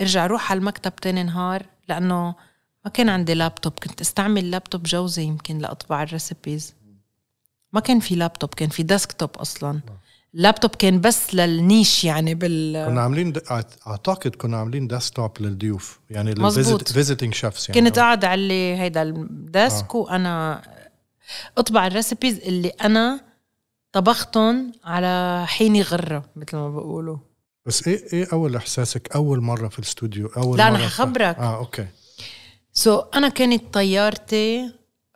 ارجع 0.00 0.26
روح 0.26 0.50
على 0.50 0.58
المكتب 0.58 0.96
تاني 0.96 1.22
نهار 1.22 1.66
لأنه 1.88 2.34
ما 2.84 2.90
كان 2.94 3.08
عندي 3.08 3.34
لابتوب 3.34 3.72
كنت 3.72 4.00
استعمل 4.00 4.50
لابتوب 4.50 4.82
جوزي 4.82 5.22
يمكن 5.22 5.58
لأطبع 5.58 6.02
ال 6.02 6.11
recipes 6.11 6.74
ما 7.72 7.80
كان 7.80 8.00
في 8.00 8.14
لابتوب 8.14 8.54
كان 8.54 8.68
في 8.68 8.82
desktop 8.82 9.30
أصلا. 9.36 9.80
اللابتوب 10.34 10.70
كان 10.74 11.00
بس 11.00 11.34
للنيش 11.34 12.04
يعني 12.04 12.34
بال 12.34 12.86
كنا 12.86 13.00
عاملين 13.00 13.32
د- 13.32 13.42
أعتقد 13.86 14.34
كنا 14.34 14.56
عاملين 14.56 14.86
desktop 14.88 15.30
للضيوف 15.40 16.00
يعني 16.10 16.34
مزبوط. 16.38 16.88
visiting 16.88 17.34
chefs 17.34 17.68
يعني. 17.68 17.80
كنت 17.80 17.98
قاعدة 17.98 18.28
على 18.28 18.76
هيدا 18.76 19.02
ال 19.02 19.20
desk 19.20 19.94
آه. 19.94 19.96
وأنا 19.96 20.62
أطبع 21.58 21.86
ال 21.86 21.93
recipes 21.93 22.38
اللي 22.38 22.68
أنا 22.68 23.20
طبختهم 23.92 24.72
على 24.84 25.44
حين 25.48 25.82
غرة 25.82 26.24
مثل 26.36 26.56
ما 26.56 26.70
بقولوا. 26.70 27.18
بس 27.66 27.88
إيه 27.88 28.12
إيه 28.12 28.28
أول 28.32 28.56
إحساسك؟ 28.56 29.12
أول 29.14 29.40
مرة 29.40 29.68
في 29.68 29.78
الاستوديو؟ 29.78 30.26
أول 30.26 30.58
لا، 30.58 30.70
مرة 30.70 30.76
أنا 30.76 30.88
حخبرك. 30.88 31.36
آه 31.38 31.56
okay. 31.58 31.86
so 32.72 33.00
so, 33.00 33.04
أنا 33.16 33.28
كانت 33.28 33.74
طيارتي 33.74 34.72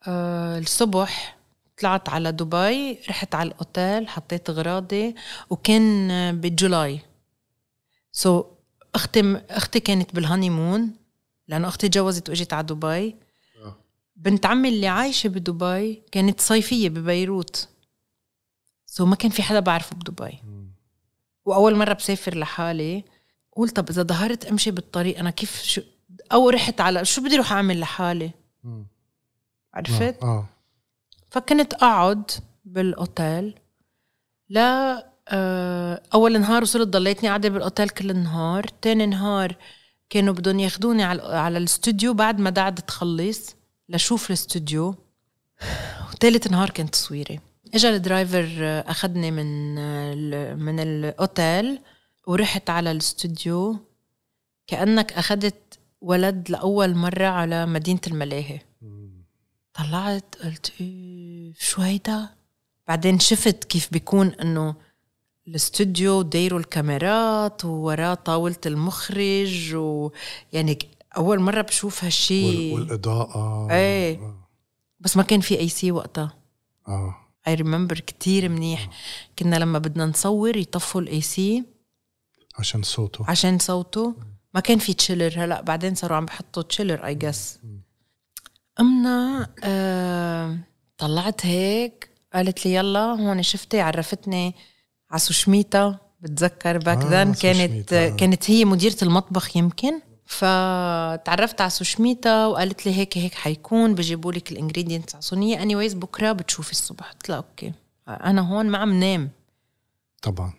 آه 0.06 0.58
الصبح 0.58 1.38
طلعت 1.80 2.08
على 2.08 2.32
دبي 2.32 2.98
رحت 3.08 3.34
على 3.34 3.48
الأوتيل 3.48 4.08
حطيت 4.08 4.50
غراضي 4.50 5.14
وكان 5.50 6.08
بجولاي. 6.40 7.00
so 8.12 8.42
so, 8.42 8.44
أختي 8.94 9.40
أختي 9.50 9.80
كانت 9.80 10.14
بال 10.14 10.50
honeymoon 10.50 10.90
لأنه 11.48 11.68
أختي 11.68 11.88
تجوزت 11.88 12.28
وإجت 12.28 12.52
على 12.52 12.66
دبي. 12.66 13.16
آه. 13.64 13.76
بنت 14.16 14.46
عمي 14.46 14.68
اللي 14.68 14.86
عايشة 14.86 15.28
بدبي 15.28 16.02
كانت 16.12 16.40
صيفية 16.40 16.88
ببيروت. 16.88 17.68
سو 18.92 19.04
so, 19.04 19.08
ما 19.08 19.16
كان 19.16 19.30
في 19.30 19.42
حدا 19.42 19.60
بعرفه 19.60 19.96
بدبي. 19.96 20.38
وأول 21.44 21.76
مرة 21.76 21.92
بسافر 21.92 22.38
لحالي 22.38 23.04
قلت 23.56 23.76
طب 23.76 23.90
إذا 23.90 24.02
ظهرت 24.02 24.44
أمشي 24.44 24.70
بالطريق 24.70 25.18
أنا 25.18 25.30
كيف 25.30 25.62
شو 25.62 25.82
أو 26.32 26.50
رحت 26.50 26.80
على 26.80 27.04
شو 27.04 27.22
بدي 27.22 27.34
أروح 27.34 27.52
أعمل 27.52 27.80
لحالي؟ 27.80 28.30
مم. 28.64 28.86
عرفت؟ 29.74 30.22
آه. 30.22 30.46
فكنت 31.30 31.74
أقعد 31.74 32.30
بالأوتيل. 32.64 33.54
لا 34.48 35.06
آه، 35.28 36.02
أول 36.14 36.40
نهار 36.40 36.62
وصلت 36.62 36.88
ضليتني 36.88 37.28
قاعدة 37.28 37.48
بالأوتيل 37.48 37.88
كل 37.88 38.10
النهار. 38.10 38.66
تاني 38.82 39.06
نهار 39.06 39.56
كانوا 40.10 40.34
بدهم 40.34 40.58
ياخدوني 40.58 41.02
على 41.02 41.22
على 41.22 41.58
الاستوديو 41.58 42.14
بعد 42.14 42.40
ما 42.40 42.50
دعد 42.50 42.74
تخلص 42.74 43.56
لشوف 43.88 44.26
الاستوديو. 44.26 44.94
وثالث 46.12 46.46
نهار 46.46 46.70
كان 46.70 46.90
تصويري 46.90 47.51
اجى 47.74 47.88
ال 47.88 47.97
driver 47.97 48.48
آه، 48.60 48.90
أخذني 48.90 49.30
من 49.30 49.78
آه، 49.78 50.12
ال- 50.16 50.58
من 50.58 50.80
الأوتيل 50.80 51.78
ورحت 52.26 52.70
على 52.70 52.90
الاستوديو 52.90 53.76
كأنك 54.66 55.12
أخذت 55.12 55.78
ولد 56.00 56.50
لأول 56.50 56.94
مرة 56.94 57.26
على 57.26 57.66
مدينة 57.66 58.00
الملاهي. 58.06 58.60
طلعت 59.74 60.34
قلت 60.44 60.72
إيه 60.80 61.52
شو 61.58 61.82
هيدا؟ 61.82 62.28
بعدين 62.88 63.18
شفت 63.18 63.64
كيف 63.64 63.88
بيكون 63.92 64.26
إنه 64.28 64.74
الاستوديو 65.48 66.22
دايروا 66.22 66.58
الكاميرات 66.60 67.64
ووراه 67.64 68.14
طاولة 68.14 68.56
المخرج 68.66 69.74
ويعني 69.74 70.78
أول 71.16 71.40
مرة 71.40 71.60
بشوف 71.62 72.04
هالشي. 72.04 72.72
وال- 72.72 72.80
والإضاءة. 72.80 73.68
إيه. 73.70 74.18
آه. 74.18 74.48
بس 75.00 75.16
ما 75.16 75.22
كان 75.22 75.40
في 75.40 75.58
AC 75.60 75.92
وقتها. 75.92 76.32
آه. 76.88 77.16
I 77.46 77.54
remember 77.54 77.98
كتير 77.98 78.48
منيح. 78.48 78.88
كنا 79.38 79.56
لما 79.56 79.78
بدنا 79.78 80.06
نصور 80.06 80.56
يطفوا 80.56 81.00
ال 81.00 81.20
AC 81.20 81.64
عشان 82.58 82.82
صوته. 82.82 83.24
عشان 83.28 83.58
صوته. 83.58 84.14
ما 84.54 84.60
كان 84.60 84.78
في 84.78 84.94
chiller 84.94 85.44
هلأ 85.44 85.60
بعدين 85.60 85.94
صاروا 85.94 86.16
عم 86.16 86.24
بحطوا 86.26 86.62
chiller 86.62 87.06
I 87.06 87.14
guess 87.14 87.58
أمنا 88.80 89.48
آه 89.64 90.58
طلعت 90.98 91.46
هيك 91.46 92.10
قالت 92.34 92.66
لي 92.66 92.74
يلا 92.74 93.00
هون 93.00 93.42
شفتي 93.42 93.80
عرفتني 93.80 94.54
على 95.10 95.20
سوشميتا 95.20 95.98
بتذكر 96.20 96.78
back 96.78 96.98
آه، 96.98 97.22
then 97.24 97.34
كانت 97.34 97.60
سوشميتا. 97.60 98.08
كانت 98.16 98.50
هي 98.50 98.64
مديرة 98.64 98.96
المطبخ 99.02 99.56
يمكن. 99.56 100.00
فتعرفت 100.32 101.60
على 101.60 101.70
سوشميتا 101.70 102.46
وقالت 102.46 102.86
لي 102.86 102.94
هيك 102.94 103.18
هيك 103.18 103.34
حيكون 103.34 103.94
بجيبوا 103.94 104.32
لك 104.32 104.52
ال 104.52 104.57
ingredients 104.57 105.14
على 105.14 105.22
صينية. 105.22 105.62
anyways 105.62 105.94
بكرة 105.94 106.32
بتشوفي 106.32 106.72
الصبح. 106.72 107.12
قلت 107.12 107.28
لها 107.28 107.36
okay. 107.36 107.72
أنا 108.08 108.40
هون 108.40 108.66
ما 108.66 108.78
عم 108.78 109.00
نام. 109.00 109.30
طبعا. 110.22 110.52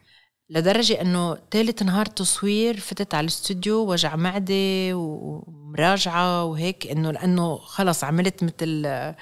لدرجة 0.50 1.02
إنه 1.02 1.38
ثالث 1.52 1.84
نهار 1.84 2.06
تصوير 2.06 2.80
فتت 2.80 3.14
على 3.14 3.24
الاستوديو 3.24 3.92
وجع 3.92 4.16
معدة 4.16 4.92
ومراجعة 4.94 6.44
وهيك 6.44 6.88
إنه 6.88 7.12
لأنه 7.12 7.58
خلص 7.58 8.04
عملت 8.04 8.44
مثل 8.44 9.14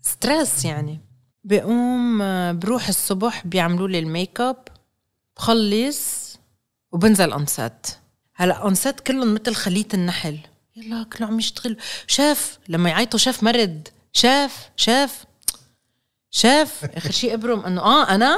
stress 0.00 0.64
يعني. 0.64 1.00
بقوم 1.44 2.18
بروح 2.58 2.88
الصبح 2.88 3.46
بيعملوا 3.46 3.88
لي 3.88 3.98
الميك 3.98 4.40
اب 4.40 4.68
بخلص 5.36 6.38
وبنزل 6.92 7.32
on 7.32 7.46
set 7.46 7.86
هلا 8.40 8.54
on 8.54 8.74
set 8.74 9.00
كلهم 9.00 9.34
مثل 9.34 9.54
خلية 9.54 9.86
النحل. 9.94 10.38
يلا 10.76 11.02
كلهم 11.12 11.30
عم 11.30 11.38
يشتغلوا 11.38 11.76
شاف 12.06 12.58
لما 12.68 12.90
يعيطوا 12.90 13.18
شاف 13.18 13.42
مرد 13.42 13.88
شاف 14.12 14.70
شاف 14.76 15.24
شاف. 16.30 16.84
آخر 16.84 17.10
شيء 17.10 17.34
ابرم 17.34 17.60
إنه 17.60 17.80
آه 17.80 18.14
أنا؟ 18.14 18.36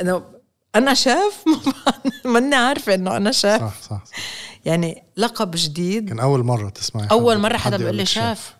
إنه 0.00 0.22
أنا 0.74 0.94
شاف؟ 0.94 1.44
ماني 2.24 2.54
عارفة 2.56 2.94
إنه 2.94 3.16
أنا 3.16 3.32
شاف. 3.32 3.60
صح 3.60 3.80
صح, 3.82 4.04
صح. 4.04 4.16
يعني 4.64 5.02
لقب 5.16 5.50
جديد. 5.54 6.08
كان 6.08 6.20
أول 6.20 6.44
مرة 6.44 6.68
تسمعي 6.68 7.08
أول 7.10 7.38
مرة 7.38 7.56
حد 7.56 7.60
حدا 7.60 7.76
يقول 7.76 7.78
بيقول 7.82 7.96
لي 7.96 8.02
لك 8.02 8.08
شاف. 8.08 8.56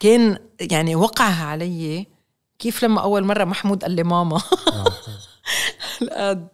كان 0.00 0.38
يعني 0.60 0.96
وقعها 0.96 1.44
علي 1.44 2.06
كيف 2.58 2.84
لما 2.84 3.00
أول 3.02 3.24
مرة 3.24 3.44
محمود 3.44 3.82
قال 3.82 3.92
لي 3.92 4.02
ماما. 4.02 4.42
آه. 4.72 6.50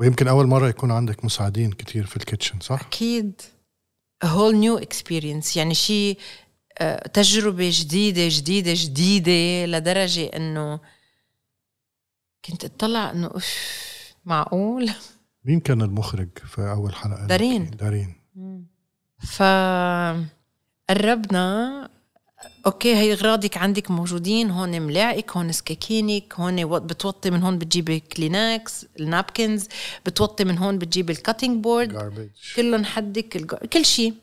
ويمكن 0.00 0.28
أول 0.28 0.46
مرة 0.46 0.68
يكون 0.68 0.90
عندك 0.90 1.24
مساعدين 1.24 1.72
كتير 1.72 2.06
في 2.06 2.16
ال 2.16 2.21
kitchen 2.21 2.60
صح؟ 2.60 2.80
أكيد. 2.80 3.40
A 4.24 4.28
whole 4.28 4.54
new 4.54 4.84
experience. 4.84 5.56
يعني 5.56 5.74
شيء 5.74 6.18
آه، 6.78 7.08
تجربة 7.08 7.70
جديدة 7.72 8.22
جديدة 8.28 8.72
جديدة 8.74 9.66
لدرجة 9.66 10.26
إنه 10.26 10.80
كنت 12.44 12.64
أطلع 12.64 13.10
إنه 13.10 13.30
أف 13.34 14.14
معقول؟ 14.24 14.90
مين 15.44 15.60
كان 15.60 15.82
المخرج 15.82 16.28
في 16.38 16.70
أول 16.70 16.94
حلقة؟ 16.94 17.26
دارين. 17.26 17.70
دارين. 17.70 18.14
ف 19.18 19.42
قربنا 20.90 21.88
okay 22.66 22.94
هي 22.96 23.12
أغراضك 23.12 23.56
عندك 23.56 23.90
موجودين 23.90 24.50
هون 24.50 24.82
ملاعقك 24.82 25.30
هون 25.36 25.52
سكاكينك 25.52 26.34
هون 26.34 26.78
بتوطي 26.78 27.30
من 27.30 27.42
هون 27.42 27.58
بتجيبي 27.58 28.00
كلينكس 28.00 28.86
ال 29.00 29.09
napkins 29.09 29.68
بتوطي 30.06 30.44
من 30.44 30.58
هون 30.58 30.78
بتجيبي 30.78 31.12
ال 31.12 31.18
cutting 31.18 31.62
board 31.64 31.92
garbage. 31.98 32.56
كلهم 32.56 32.84
حدك. 32.84 33.54
كل 33.72 33.84
شيء 33.84 34.14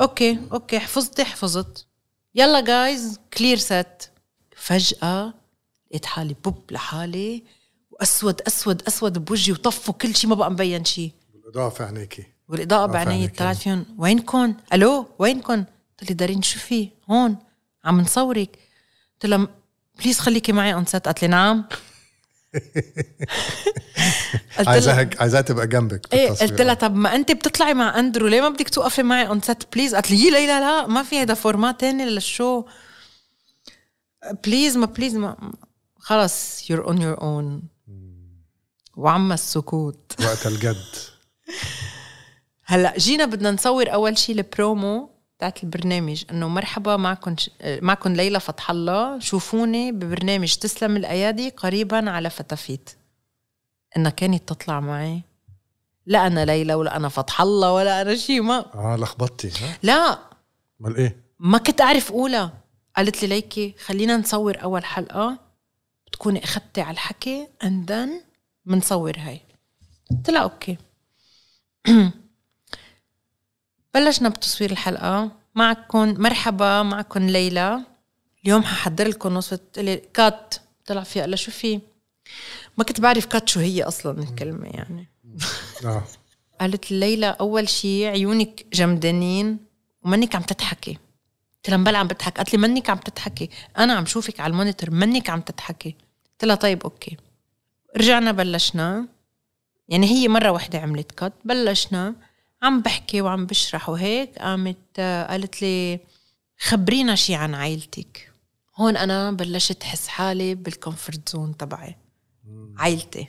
okay 0.00 0.38
okay 0.52 0.78
حفظتي 0.78 1.24
حفظت. 1.24 1.86
يلا 2.34 2.60
guys 2.60 3.20
clear 3.38 3.56
set 3.56 4.02
فجأة 4.56 5.34
لقيت 5.90 6.06
حالي 6.06 6.36
بوب 6.44 6.62
لحالي 6.70 7.42
وأسود 7.90 8.40
أسود 8.40 8.82
أسود 8.82 9.24
بوجهي 9.24 9.52
وطفوا 9.52 9.94
كل 9.94 10.14
شيء 10.16 10.30
ما 10.30 10.34
بقى 10.36 10.50
مبين 10.50 10.84
شيء 10.84 11.10
بالاضاءه 11.34 11.68
في 11.68 11.82
عينيكي 11.82 12.24
والاضاءه 12.48 12.86
بعيني 12.86 13.28
طلعت. 13.28 13.56
فيهم. 13.56 13.84
وينكم 13.98 14.54
ألو؟ 14.74 15.06
وينكم 15.18 15.64
قلت 16.00 16.10
لي 16.10 16.14
دارين 16.14 16.42
شو 16.42 16.58
في؟ 16.58 16.88
هون 17.10 17.36
عم 17.84 18.00
نصورك. 18.00 18.58
قلت 19.14 19.26
لها 19.26 19.48
please 19.98 20.18
خليكي 20.18 20.52
معي 20.52 20.74
on 20.74 20.86
set 20.86 21.06
قالت 21.06 21.22
لي 21.22 21.28
نعم. 21.28 21.64
عايزاها 24.66 25.10
عايزاها 25.18 25.40
تبقى 25.40 25.66
جنبك 25.66 26.14
إيه. 26.14 26.30
قلت 26.30 26.60
لها 26.60 26.74
طب 26.74 26.94
ما 26.94 27.14
أنت 27.14 27.32
بتطلعي 27.32 27.74
مع 27.74 27.98
أندرو 27.98 28.26
ليه 28.26 28.40
ما 28.40 28.48
بدك 28.48 28.68
توقفي 28.68 29.02
معي 29.02 29.28
on 29.28 29.40
set 29.40 29.74
please 29.74 29.94
قالت 29.94 30.10
لي 30.10 30.30
ليلى 30.30 30.46
لا 30.46 30.86
ما 30.86 31.02
في 31.02 31.22
هذا 31.22 31.34
format 31.34 31.80
تاني 31.80 32.04
لل 32.04 32.21
show. 32.21 32.64
please 34.44 34.76
ما 34.76 34.86
please 34.86 35.16
ما 35.16 35.52
خلص 35.98 36.64
you're 36.72 36.86
on 36.86 36.96
your 36.96 37.20
own. 37.20 37.62
وعم 38.96 39.32
السكوت. 39.32 40.12
وقت 40.24 40.46
الجد. 40.46 40.84
هلأ 42.64 42.98
جينا 42.98 43.24
بدنا 43.24 43.50
نصور 43.50 43.92
أول 43.92 44.18
شيء 44.18 44.34
البرومو. 44.34 45.10
تاعت 45.40 45.64
البرنامج. 45.64 46.24
إنه 46.30 46.48
مرحبا 46.48 46.96
معكم 46.96 47.36
معكم 47.64 48.12
ليلى 48.12 48.40
فتح 48.40 48.70
الله. 48.70 49.18
شوفوني 49.18 49.92
ببرنامج 49.92 50.54
تسلم 50.54 50.96
الأيادي 50.96 51.48
قريبا 51.50 52.10
على 52.10 52.30
فتافيت. 52.30 52.90
انها 53.96 54.10
كانت 54.10 54.48
تطلع 54.48 54.80
معي. 54.80 55.22
لا 56.06 56.26
أنا 56.26 56.44
ليلى 56.44 56.74
ولا 56.74 56.96
أنا 56.96 57.08
فتح 57.08 57.40
الله 57.40 57.72
ولا 57.72 58.02
أنا 58.02 58.16
شيء 58.16 58.42
ما 58.42 58.74
آه 58.74 58.96
لخبطتي 58.96 59.48
ها؟ 59.48 59.78
لا. 59.82 60.18
أمال 60.80 60.96
إيه؟ 60.96 61.16
ما 61.38 61.58
كنت 61.58 61.80
أعرف 61.80 62.12
أولى. 62.12 62.50
قالت 62.96 63.22
لي 63.22 63.28
ليكي 63.28 63.74
خلينا 63.84 64.16
نصور 64.16 64.62
أول 64.62 64.84
حلقة. 64.84 65.38
بتكوني 66.06 66.44
أخذتي 66.44 66.80
على 66.80 66.94
الحكي 66.94 67.48
and 67.64 67.92
then 67.92 68.20
بنصور 68.64 69.18
هاي. 69.18 69.40
قلت 70.10 70.30
لها 70.30 70.42
okay. 70.42 70.76
بلشنا 73.94 74.28
بتصوير 74.28 74.70
الحلقة. 74.70 75.30
معكم 75.54 76.14
مرحبا 76.22 76.82
معكم 76.82 77.26
ليلى. 77.26 77.80
اليوم 78.44 78.62
ححضر 78.62 79.08
لكم 79.08 79.40
لي 79.76 79.96
cut. 80.14 80.54
طلع 80.86 81.02
فيها 81.02 81.22
قال 81.22 81.38
شو 81.38 81.50
في؟ 81.50 81.80
ما 82.78 82.84
كنت 82.84 83.00
بعرف 83.00 83.26
cut 83.26 83.48
شو 83.48 83.60
هي 83.60 83.82
أصلا 83.82 84.22
الكلمة 84.22 84.66
يعني. 84.66 85.08
آه. 85.84 86.04
قالت 86.60 86.90
لي 86.90 87.00
ليلى 87.00 87.36
أول 87.40 87.68
شيء 87.68 88.06
عيونك 88.06 88.66
جمدانين 88.72 89.58
ومنك 90.02 90.36
عم 90.36 90.42
تضحكي. 90.42 90.98
قلت 91.56 91.70
لها 91.70 91.78
بلا 91.78 91.98
عم 91.98 92.06
بضحك. 92.06 92.36
قالت 92.36 92.52
لي 92.52 92.58
منك 92.58 92.90
عم 92.90 92.98
تضحكي. 92.98 93.50
أنا 93.78 93.94
عم 93.94 94.06
شوفك 94.06 94.40
على 94.40 94.50
ال 94.50 94.55
monitor 94.55 94.90
منك 94.90 95.30
عم 95.30 95.40
تضحكي. 95.40 95.96
قلت 96.32 96.44
لها 96.44 96.54
طيب 96.56 96.82
okay. 96.82 97.16
رجعنا 97.96 98.32
بلشنا. 98.32 99.06
يعني 99.88 100.06
هي 100.06 100.28
مرة 100.28 100.50
واحدة 100.50 100.78
عملت 100.78 101.12
cut. 101.12 101.32
بلشنا. 101.44 102.14
عم 102.62 102.80
بحكي 102.82 103.20
وعم 103.20 103.46
بشرح 103.46 103.88
وهيك 103.88 104.38
قامت 104.38 104.76
آه، 104.98 105.26
قالت 105.26 105.62
لي 105.62 106.00
خبرينا 106.58 107.14
شي 107.14 107.34
عن 107.34 107.54
عائلتك. 107.54 108.32
هون 108.76 108.96
أنا 108.96 109.30
بلشت 109.30 109.82
أحس 109.82 110.08
حالي 110.08 110.54
بال 110.54 110.70
comfort 110.70 111.28
zone 111.28 111.56
تبعي 111.56 111.96
عائلتي. 112.76 113.26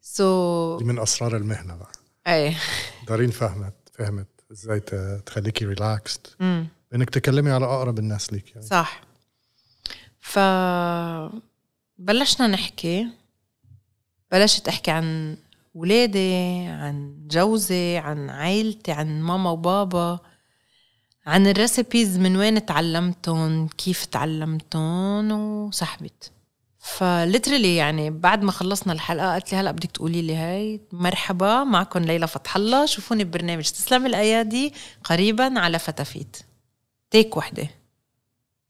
so 0.00 0.76
دي 0.78 0.84
من 0.84 0.98
أسرار 0.98 1.36
المهنة 1.36 1.76
بقى. 1.76 1.92
إيه. 2.26 2.56
دارين 3.08 3.30
فهمت 3.30 3.74
فهمت 3.92 4.26
إزاي 4.52 4.80
تخليكي 5.26 5.64
relaxed 5.64 6.36
امم 6.40 6.66
إنك 6.94 7.10
تكلمي 7.10 7.50
على 7.50 7.64
أقرب 7.66 7.98
الناس 7.98 8.32
ليك 8.32 8.50
يعني. 8.50 8.66
صح. 8.66 9.00
ف 10.20 10.38
بلشنا 11.98 12.46
نحكي 12.46 13.06
بلشت 14.32 14.68
أحكي 14.68 14.90
عن 14.90 15.36
ولادي 15.78 16.34
عن 16.66 17.26
جوزي 17.26 17.96
عن 17.96 18.30
عائلتي 18.30 18.92
عن 18.92 19.22
ماما 19.22 19.50
وبابا 19.50 20.18
عن 21.26 21.46
ال 21.46 21.55
recipes 21.55 22.18
من 22.18 22.36
وين 22.36 22.66
تعلمتهم 22.66 23.68
كيف 23.68 24.04
تعلمتهم 24.04 25.32
وسحبت 25.32 26.32
ف 26.78 26.88
literally 26.88 27.76
يعني 27.76 28.10
بعد 28.10 28.42
ما 28.42 28.52
خلصنا 28.52 28.92
الحلقة 28.92 29.32
قالت 29.32 29.52
لي 29.52 29.58
هلا 29.58 29.70
بدك 29.70 29.90
تقولي 29.90 30.22
لي 30.22 30.36
هاي. 30.36 30.80
مرحبا 30.92 31.64
معكم 31.64 32.00
ليلى 32.00 32.26
فتح 32.26 32.56
الله. 32.56 32.86
شوفوني 32.86 33.24
ببرنامج 33.24 33.64
تسلم 33.64 34.06
الأيادي 34.06 34.74
قريبا 35.04 35.60
على 35.60 35.78
فتافيت 35.78 36.36
تيك 37.10 37.36
وحدة. 37.36 37.68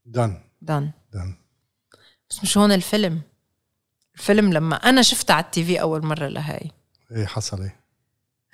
done 0.05 0.37
done 0.61 0.91
done 1.13 1.35
بس 2.29 2.43
مش 2.43 2.57
هون 2.57 2.71
الفيلم. 2.71 3.21
الفيلم 4.15 4.53
لما 4.53 4.75
أنا 4.75 5.01
شفته 5.01 5.33
على 5.33 5.45
ال 5.45 5.63
TV 5.63 5.81
أول 5.81 6.05
مرة 6.05 6.27
لهاي. 6.27 6.71
إيه 7.15 7.25
حصل 7.25 7.61
إيه؟ 7.61 7.79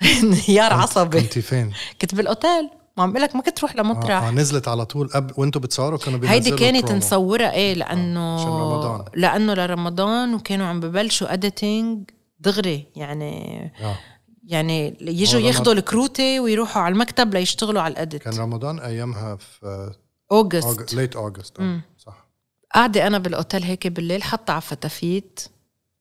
انهيار 0.22 0.72
عصبي. 0.72 1.20
كنتي 1.20 1.42
فين؟ 1.42 1.72
كنت 2.00 2.14
بالأوتيل. 2.14 2.70
ما 2.96 3.02
عم 3.02 3.10
بقول 3.12 3.22
لك 3.22 3.36
ما 3.36 3.42
كنت 3.42 3.60
روح 3.60 3.70
آه, 3.70 3.76
لمطرح 3.76 4.22
آه 4.22 4.30
نزلت 4.30 4.68
على 4.68 4.86
طول 4.86 5.08
قبل 5.08 5.34
وأنتوا 5.36 5.60
بتصوروا 5.60 5.98
كانوا 5.98 6.18
بينزلوا 6.18 6.36
هيدي 6.36 6.50
كانت. 6.80 6.92
نصورها 6.92 7.52
إيه 7.52 7.74
لأنه 7.74 8.34
عشان 8.34 8.48
رمضان. 8.48 9.04
لأنه 9.14 9.54
لرمضان 9.54 10.34
وكانوا 10.34 10.66
عم 10.66 10.80
ببلشوا 10.80 11.32
editing 11.32 12.10
دغري. 12.40 12.86
يعني 12.96 13.64
آه. 13.80 13.98
يعني 14.44 14.96
يجوا 15.00 15.40
ياخذوا 15.40 15.72
الكروتي 15.72 16.40
ويروحوا 16.40 16.82
على 16.82 16.92
المكتب 16.92 17.34
ليشتغلوا 17.34 17.82
على 17.82 17.92
ال 17.92 17.98
edit 17.98 18.22
كان 18.22 18.38
رمضان 18.38 18.78
أيامها 18.78 19.36
في 19.36 19.92
August 20.32 20.94
late 20.94 21.16
August. 21.16 21.56
صح. 21.98 22.26
قاعدة 22.74 23.06
أنا 23.06 23.18
بالأوتيل 23.18 23.62
هيك 23.62 23.86
بالليل 23.86 24.22
حاطة 24.22 24.52
على 24.52 24.60
فتافيت 24.60 25.40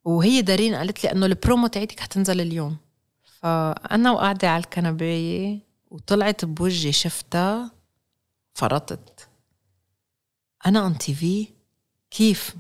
وهي 0.06 0.42
دارين 0.42 0.76
قالت 0.76 1.04
لي 1.04 1.12
إنه 1.12 1.26
البرومو 1.26 1.68
تاعتك 1.68 2.00
حتنزل 2.00 2.42
اليوم. 2.42 2.78
فأنا 3.24 4.12
وقاعدة 4.12 4.50
على 4.50 4.64
الكنباية 4.64 5.60
وطلعت 5.92 6.46
بوجهي 6.46 6.92
شفتها 6.92 7.72
فرطت. 8.54 9.28
أنا 10.66 10.80
أون 10.80 10.98
تي 10.98 11.14
في 11.14 11.48
كيف؟ 12.12 12.56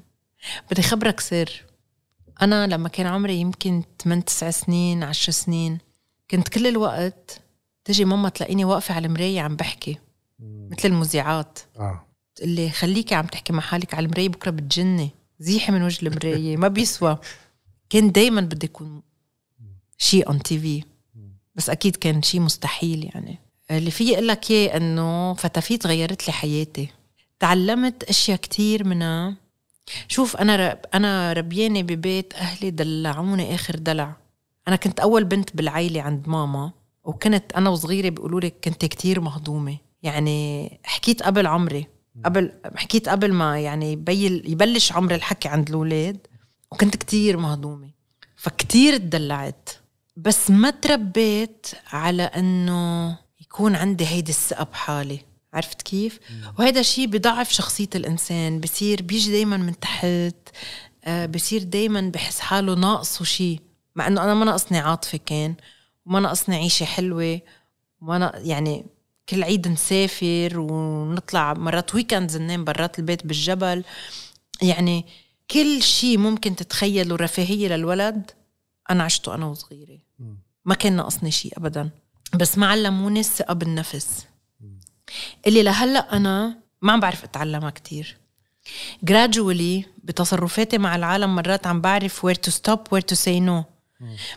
بدي 0.71 0.81
خبرك 0.81 1.19
سر. 1.19 1.65
أنا 2.41 2.67
لما 2.67 2.89
كان 2.89 3.05
عمري 3.07 3.35
يمكن 3.35 3.83
8 4.03 4.23
9 4.23 4.51
سنين 4.51 5.03
10 5.03 5.31
سنين 5.31 5.79
كنت 6.31 6.49
كل 6.49 6.67
الوقت 6.67 7.41
تجي 7.85 8.05
ماما 8.05 8.29
تلاقيني 8.29 8.65
واقفة 8.65 8.93
على 8.95 9.07
المراية 9.07 9.41
عم 9.41 9.55
بحكي. 9.55 9.97
مثل 10.39 10.87
المذيعات. 10.87 11.59
آه. 11.79 12.05
تقول 12.35 12.49
لي 12.49 12.69
خليكي 12.69 13.15
عم 13.15 13.25
تحكي 13.25 13.53
مع 13.53 13.61
حالك 13.61 13.93
على 13.93 14.05
المراية 14.05 14.29
بكرة 14.29 14.51
بتجني 14.51 15.09
زيحي 15.39 15.71
من 15.71 15.83
وجه 15.83 16.07
المراية 16.07 16.57
ما 16.57 16.67
بيسوى. 16.67 17.17
كان 17.89 18.11
دايما 18.11 18.41
بدي 18.41 18.65
يكون 18.65 19.01
شيء 19.97 20.27
on 20.27 20.43
TV 20.43 20.83
بس 21.55 21.69
أكيد 21.69 21.95
كان 21.95 22.21
شيء 22.21 22.41
مستحيل 22.41 23.03
يعني. 23.03 23.39
اللي 23.71 23.91
فيي 23.91 24.13
أقول 24.13 24.27
لك 24.27 24.51
إياه 24.51 24.77
إنه 24.77 25.33
فتافيت 25.33 25.87
غيرت 25.87 26.27
لي 26.27 26.33
حياتي. 26.33 26.89
تعلمت 27.39 28.03
أشياء 28.03 28.37
كتير 28.37 28.87
منها. 28.87 29.35
شوف 30.07 30.37
أنا 30.37 30.55
رب 30.55 30.79
أنا 30.93 31.33
ربيانة 31.33 31.81
ببيت 31.81 32.33
أهلي 32.33 32.71
دلعوني 32.71 33.55
آخر 33.55 33.75
دلع. 33.75 34.15
أنا 34.67 34.75
كنت 34.75 34.99
أول 34.99 35.23
بنت 35.23 35.55
بالعيلة 35.55 36.01
عند 36.01 36.29
ماما 36.29 36.71
وكنت 37.03 37.53
أنا 37.53 37.69
وصغيرة 37.69 38.09
بيقولوا 38.09 38.39
لي 38.39 38.49
كنت 38.49 38.85
كتير 38.85 39.21
مهضومة. 39.21 39.77
يعني 40.03 40.79
حكيت 40.83 41.23
قبل 41.23 41.47
عمري. 41.47 41.87
قبل 42.25 42.51
حكيت 42.75 43.09
قبل 43.09 43.33
ما 43.33 43.59
يعني 43.59 43.91
يبلش 44.45 44.91
عمر 44.91 45.15
الحكي 45.15 45.47
عند 45.47 45.69
الاولاد 45.69 46.27
وكنت 46.71 46.95
كتير 46.95 47.37
مهضومة. 47.37 47.89
فكتير 48.35 48.97
تدلعت 48.97 49.69
بس 50.17 50.51
ما 50.51 50.69
تربيت 50.69 51.67
على 51.91 52.23
إنه 52.23 53.17
يكون 53.41 53.75
عندي 53.75 54.07
هيدي 54.07 54.31
الثقة 54.31 54.63
بحالي. 54.63 55.19
عرفت 55.53 55.81
كيف؟ 55.81 56.19
وهذا 56.59 56.81
شيء 56.81 57.07
بضعف 57.07 57.51
شخصية 57.51 57.89
الإنسان. 57.95 58.59
بصير 58.59 59.01
بيجي 59.01 59.31
دايما 59.31 59.57
من 59.57 59.79
تحت 59.79 60.35
آه، 61.05 61.25
بصير 61.25 61.63
دايما 61.63 62.01
بحس 62.01 62.39
حاله 62.39 62.75
ناقصه 62.75 63.25
شيء 63.25 63.59
مع 63.95 64.07
إنه 64.07 64.23
أنا 64.23 64.33
ما 64.33 64.45
ناقصني 64.45 64.77
عاطفة 64.77 65.19
كان 65.25 65.55
وما 66.05 66.19
ناقصني 66.19 66.55
عيشة 66.55 66.83
حلوة 66.83 67.39
وما 68.01 68.31
يعني 68.35 68.85
كل 69.29 69.43
عيد 69.43 69.67
نسافر 69.67 70.59
ونطلع 70.59 71.53
مرات 71.53 71.95
ويكندز 71.95 72.37
ننام 72.37 72.63
برات 72.63 72.99
البيت 72.99 73.25
بالجبل. 73.25 73.83
يعني 74.61 75.05
كل 75.51 75.83
شيء 75.83 76.17
ممكن 76.17 76.55
تتخيله 76.55 77.15
رفاهية 77.15 77.67
للولد 77.67 78.31
أنا 78.89 79.03
عشته 79.03 79.35
أنا 79.35 79.45
وصغيرة. 79.45 79.97
ما 80.65 80.75
كان 80.75 80.95
ناقصني 80.95 81.31
شيء 81.31 81.57
ابدا. 81.57 81.89
بس 82.33 82.57
ما 82.57 82.67
علموني 82.67 83.19
الثقه 83.19 83.53
بالنفس 83.53 84.25
اللي 85.47 85.63
لهلأ 85.63 86.17
أنا 86.17 86.57
ما 86.81 86.93
عم 86.93 86.99
بعرف 86.99 87.23
أتعلمها 87.23 87.69
كتير. 87.69 88.17
Gradually 89.11 89.85
بتصرفاتي 90.03 90.77
مع 90.77 90.95
العالم 90.95 91.35
مرات 91.35 91.67
عم 91.67 91.81
بعرف 91.81 92.25
where 92.25 92.37
to 92.47 92.51
stop 92.51 92.79
where 92.79 93.03
to 93.13 93.15
say 93.15 93.39
no. 93.39 93.63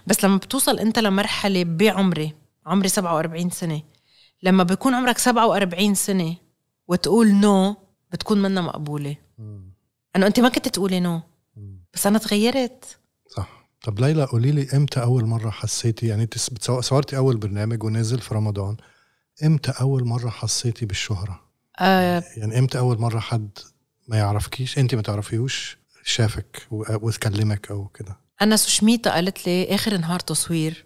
بس 0.06 0.24
لما 0.24 0.36
بتوصل 0.36 0.78
أنت 0.78 0.98
لمرحلة 0.98 1.64
بعمري 1.64 2.34
عمري 2.66 2.88
47 2.88 3.50
سنة 3.50 3.82
لما 4.42 4.62
بيكون 4.64 4.94
عمرك 4.94 5.18
47 5.18 5.94
سنة 5.94 6.36
وتقول 6.88 7.34
no 7.34 7.76
بتكون 8.12 8.42
منا 8.42 8.60
مقبولة. 8.60 9.16
أنه 10.16 10.26
أنت 10.26 10.40
ما 10.40 10.48
كنت 10.48 10.68
تقولي 10.68 11.00
no 11.00 11.20
بس 11.94 12.06
أنا 12.06 12.18
تغيرت. 12.18 12.98
صح. 13.36 13.68
طب 13.84 14.00
ليلى 14.00 14.24
قولي 14.24 14.50
لي 14.50 14.68
إمتى 14.74 15.02
أول 15.02 15.24
مرة 15.26 15.50
حسيتي؟ 15.50 16.06
يعني 16.06 16.22
أنت 16.22 16.38
صورتي 16.80 17.16
أول 17.16 17.36
برنامج 17.36 17.82
ونزل 17.84 18.18
في 18.20 18.34
رمضان. 18.34 18.76
إمتى 19.44 19.72
أول 19.80 20.04
مرة 20.04 20.28
حسيتي 20.30 20.86
بالشهرة؟ 20.86 21.40
آه. 21.80 22.24
يعني 22.36 22.58
إمتى 22.58 22.78
أول 22.78 22.98
مرة 23.00 23.18
حد 23.18 23.50
ما 24.08 24.16
يعرفكيش؟ 24.16 24.78
أنت 24.78 24.94
ما 24.94 25.02
تعرفيهوش 25.02 25.78
شافك 26.04 26.66
و- 26.70 26.84
وتكلمك 27.06 27.70
أو 27.70 27.88
كده. 27.88 28.16
أنا 28.42 28.56
سوشميتا 28.56 29.10
قالت 29.14 29.46
لي 29.46 29.74
آخر 29.74 29.96
نهار 29.96 30.20
تصوير. 30.20 30.84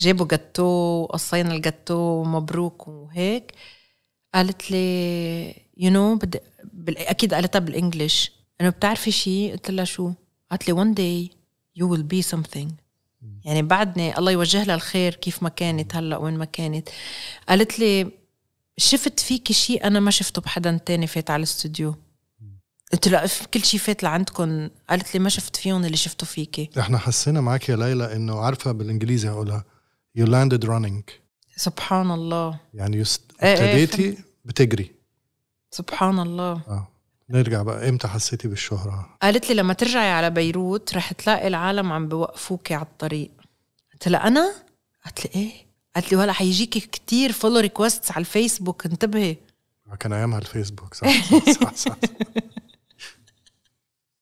جابوا 0.00 0.26
جاتو 0.26 0.64
وقصينا 0.64 1.54
الجاتو 1.54 2.24
مبروك 2.24 2.88
وهيك. 2.88 3.52
قالت 4.34 4.70
لي 4.70 5.54
you 5.76 5.90
know 5.90 6.16
بدي. 6.16 6.38
أكيد 6.88 7.34
قالتها 7.34 7.58
بال 7.58 7.74
English 7.74 8.32
انه 8.60 8.68
بتعرفي 8.70 9.10
شيء 9.10 9.52
قلت 9.52 9.70
لها 9.70 9.84
شو؟ 9.84 10.12
قالت 10.50 10.68
لي 10.68 10.74
one 10.74 10.94
day 10.94 11.34
you 11.80 11.86
will 11.88 12.02
be 12.14 12.36
something. 12.36 12.68
يعني 13.44 13.62
بعدني 13.62 14.18
الله 14.18 14.32
يوجه 14.32 14.64
لها 14.64 14.74
الخير 14.74 15.14
كيف 15.14 15.42
ما 15.42 15.48
كانت 15.48 15.96
هلأ 15.96 16.16
وين 16.16 16.38
ما 16.38 16.44
كانت. 16.44 16.88
قالت 17.48 17.78
لي 17.78 18.10
شفت 18.76 19.20
فيكي 19.20 19.52
شيء 19.52 19.86
أنا 19.86 20.00
ما 20.00 20.10
شفته 20.10 20.42
بحدا 20.42 20.76
تاني 20.86 21.06
فات 21.06 21.30
على 21.30 21.40
الاستوديو. 21.40 21.94
قلت 22.92 23.08
لها 23.08 23.24
"إف 23.24 23.46
كل 23.46 23.64
شيء 23.64 23.80
فات 23.80 24.02
لعندكم 24.02 24.68
قالت 24.90 25.14
لي 25.14 25.20
ما 25.20 25.28
شفت 25.28 25.56
فيهم 25.56 25.84
اللي 25.84 25.96
شفته 25.96 26.26
فيكي. 26.26 26.70
إحنا 26.78 26.98
حسينا 26.98 27.40
معك 27.40 27.68
يا 27.68 27.76
ليلى 27.76 28.16
إنه 28.16 28.38
عارفة 28.40 28.72
بالإنجليزي 28.72 29.28
هقولها 29.28 29.64
you 30.16 30.26
landed 30.26 30.64
running. 30.64 31.02
سبحان 31.56 32.10
الله 32.10 32.60
يعني. 32.74 32.96
إيه 32.96 33.04
إيه، 33.42 33.52
ابتديتي 33.52 34.18
بتجري. 34.44 34.90
سبحان 35.70 36.18
الله 36.18 36.52
آه. 36.52 36.88
نرجع 37.30 37.62
بقى. 37.62 37.88
إمتى 37.88 38.08
حسيتي 38.08 38.48
بالشهرة؟ 38.48 39.16
قالت 39.22 39.48
لي 39.48 39.54
لما 39.54 39.74
ترجعي 39.74 40.10
على 40.10 40.30
بيروت 40.30 40.94
رح 40.94 41.12
تلاقي 41.12 41.48
العالم 41.48 41.92
عم 41.92 42.08
بوقفوكي 42.08 42.74
على 42.74 42.82
الطريق. 42.86 43.30
قلت 43.92 44.08
لها 44.08 44.26
أنا؟ 44.26 44.54
قالت 45.04 45.24
لي 45.24 45.42
إيه؟ 45.42 45.52
قالت 45.94 46.12
لي 46.12 46.18
ولا 46.18 46.32
حيجيكي 46.32 46.80
كتير 46.80 47.32
follow 47.32 47.58
request 47.60 48.10
على 48.12 48.20
الفيسبوك 48.20 48.86
انتبهي. 48.86 49.36
كان 50.00 50.12
أيامها 50.12 50.38
الفيسبوك 50.38 50.94
صح. 50.94 51.06
صح 51.30 51.52
صح, 51.52 51.74
صح. 51.74 51.96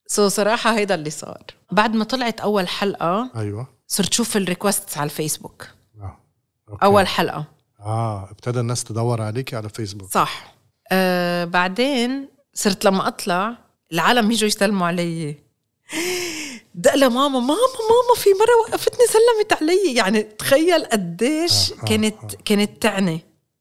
So 0.06 0.28
صراحة 0.28 0.76
هيدا 0.76 0.94
اللي 0.94 1.10
صار. 1.10 1.44
بعد 1.72 1.94
ما 1.94 2.04
طلعت 2.04 2.40
أول 2.40 2.68
حلقة 2.68 3.30
أيوه. 3.36 3.66
صرت 3.86 4.12
شوف 4.12 4.36
ال 4.36 4.43
requests 4.43 4.98
على 4.98 5.04
الفيسبوك. 5.04 5.62
آه. 5.62 5.75
Okay. 6.68 6.84
أول 6.84 7.06
حلقة. 7.06 7.44
آه 7.80 8.30
ابتدى 8.30 8.60
الناس 8.60 8.84
تدور 8.84 9.22
عليكي 9.22 9.56
على 9.56 9.68
فيسبوك. 9.68 10.10
صح. 10.10 10.54
آه 10.92 11.44
بعدين 11.44 12.28
صرت 12.54 12.84
لما 12.84 13.08
أطلع 13.08 13.56
العالم 13.92 14.30
يجوا 14.30 14.48
يسلموا 14.48 14.86
علي. 14.86 15.36
دق 16.74 16.94
لماما 16.94 17.28
ماما 17.28 17.48
ماما 17.90 18.14
في 18.16 18.28
مرة 18.30 18.60
وقفتني 18.68 19.06
سلمت 19.06 19.62
علي. 19.62 19.94
يعني 19.94 20.22
تخيل 20.22 20.84
قديش 20.84 21.72
آه، 21.72 21.76
آه، 21.82 21.84
كانت 21.84 22.14
آه. 22.34 22.38
كانت 22.44 22.82
تعني. 22.82 23.20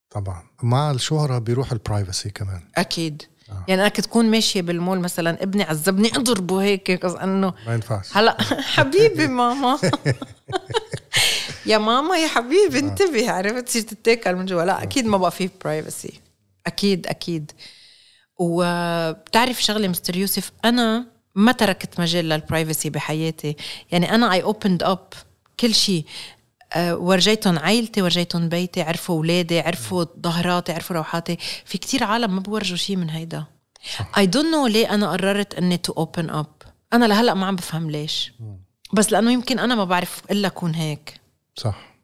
طبعا. 0.10 0.44
مع 0.64 0.92
الشهرة 0.92 1.38
بيروح 1.38 1.72
ال 1.72 1.79
privacy 1.79 2.30
كمان. 2.30 2.62
أكيد. 2.78 3.24
آه. 3.50 3.66
يعني 3.68 3.82
أنا 3.82 3.90
كنت 3.90 4.06
تكون 4.06 4.32
ماشية 4.32 4.62
بالمول 4.62 5.00
مثلا 5.00 5.44
ابني 5.44 5.64
عذبني 5.64 6.08
أضربه 6.16 6.64
هيك 6.64 7.06
قص 7.06 7.14
إنه 7.14 7.54
ما 7.68 7.74
ينفعش. 7.74 8.18
هلا 8.18 8.38
حبيبي 8.76 9.28
ماما. 9.28 9.80
يا 11.66 11.78
ماما 11.78 12.18
يا 12.18 12.28
حبيبي 12.28 12.80
انتبه 12.80 13.32
عرفت؟ 13.32 13.68
تصير 13.68 13.82
تتاكل 13.82 14.36
من 14.36 14.46
جوا. 14.46 14.64
لا 14.64 14.84
أكيد 14.84 15.06
ما 15.06 15.18
بقى 15.18 15.32
في 15.32 15.50
privacy 15.64 16.20
أكيد 16.68 17.08
أكيد. 17.08 17.52
وبتعرف 18.38 19.64
شغلة 19.64 19.88
مستر 19.88 20.18
يوسف؟ 20.18 20.52
أنا 20.66 21.08
ما 21.36 21.52
تركت 21.52 22.00
مجال 22.00 22.30
لل 22.30 22.43
privacy 22.43 22.90
بحياتي. 22.90 23.56
يعني 23.92 24.16
أنا 24.16 24.34
I 24.34 24.44
opened 24.44 24.84
up 24.84 25.08
كل 25.60 25.74
شيء. 25.74 26.06
أه 26.74 26.96
ورجيتهم 26.96 27.60
عائلتي 27.60 28.02
ورجيتهم 28.02 28.50
بيتي 28.50 28.82
عرفوا 28.82 29.16
أولادي 29.16 29.60
عرفوا 29.60 30.06
ظهراتي 30.22 30.74
عرفوا 30.74 30.96
روحاتي. 30.96 31.38
في 31.66 31.78
كتير 31.78 32.04
عالم 32.04 32.36
ما 32.36 32.40
بورجوا 32.40 32.78
شيء 32.78 32.96
من 32.96 33.10
هيدا. 33.10 33.46
I 34.18 34.26
don't 34.26 34.48
know 34.48 34.68
ليه 34.68 34.94
أنا 34.94 35.12
قررت 35.12 35.54
إني 35.54 35.78
to 35.78 35.94
open 35.94 36.30
up 36.30 36.46
أنا 36.94 37.06
لهلأ 37.06 37.34
ما 37.34 37.46
عم 37.46 37.56
بفهم 37.56 37.92
ليش. 37.92 38.34
بس 38.94 39.12
لأنه 39.12 39.32
يمكن 39.32 39.60
أنا 39.60 39.76
ما 39.76 39.84
بعرف 39.84 40.22
إلا 40.32 40.48
أكون 40.48 40.76
هيك. 40.76 41.25
صح. 41.56 41.96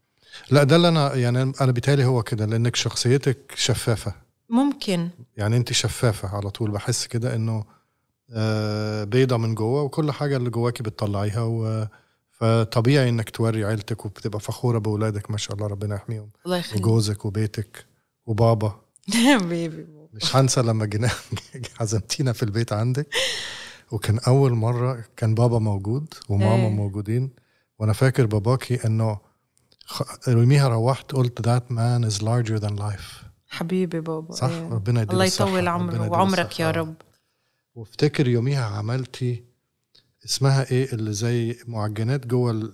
لا 0.52 0.64
ده 0.64 0.76
اللي 0.76 0.88
أنا 0.88 1.16
يعني 1.16 1.42
أنا 1.62 1.72
بيتهيألي 1.72 2.06
هو 2.06 2.24
كده 2.24 2.46
لأنك 2.46 2.76
شخصيتك 2.76 3.54
شفافة. 3.56 4.14
ممكن. 4.50 5.10
يعني 5.38 5.58
أنت 5.58 5.74
شفافة 5.74 6.36
على 6.38 6.50
طول 6.50 6.72
بحس 6.72 7.08
كده 7.08 7.36
إنه 7.36 7.64
آه، 8.34 9.04
بيضة 9.04 9.38
من 9.38 9.56
جوه 9.56 9.82
وكل 9.82 10.12
حاجة 10.12 10.38
اللي 10.38 10.50
جواكي 10.50 10.84
بتطلعيها 10.84 11.42
و 11.42 11.88
فطبيعي 12.32 13.10
إنك 13.10 13.30
توري 13.30 13.66
عيلتك 13.66 14.06
وبتبقى 14.06 14.40
فخورة 14.40 14.78
بأولادك 14.80 15.32
ما 15.32 15.38
شاء 15.38 15.56
الله 15.56 15.68
ربنا 15.68 15.96
يحميهم. 15.96 16.30
الله 16.46 16.58
يخليك. 16.58 16.86
وجوزك 16.86 17.26
وبيتك 17.26 17.86
وبابا. 18.26 18.82
بيبي. 19.50 19.88
مش 20.14 20.36
هنسى 20.36 20.62
لما 20.62 20.86
جينا 20.86 21.10
عزمتينا 21.80 22.34
في 22.34 22.44
البيت 22.44 22.74
عندك. 22.74 23.08
وكان 23.92 24.20
أول 24.28 24.52
مرة 24.52 25.04
كان 25.18 25.36
بابا 25.36 25.60
موجود 25.60 26.14
وماما 26.30 26.64
إيه. 26.68 26.70
موجودين. 26.70 27.30
وأنا 27.80 27.94
فاكر 27.94 28.26
باباكي 28.26 28.88
إنه 28.88 29.18
يوميها 30.28 30.68
روحت 30.68 31.12
قلت 31.12 31.42
that 31.42 31.72
man 31.72 32.04
is 32.04 32.24
larger 32.24 32.56
than 32.56 32.76
life 32.76 33.24
حبيبي 33.48 34.00
بابا 34.00 34.34
صح 34.36 34.50
إيه. 34.50 34.70
ربنا 34.70 35.02
يديله 35.02 35.14
الله 35.14 35.26
يطول 35.26 35.68
عمره 35.68 36.10
وعمرك. 36.10 36.60
يا 36.60 36.72
رب 36.72 36.96
وافتكر 37.76 38.28
يوميها 38.28 38.66
عملتي 38.66 39.44
اسمها 40.26 40.72
إيه 40.72 40.94
اللي 40.94 41.14
زي 41.14 41.58
معجنات 41.68 42.28
جوه 42.28 42.72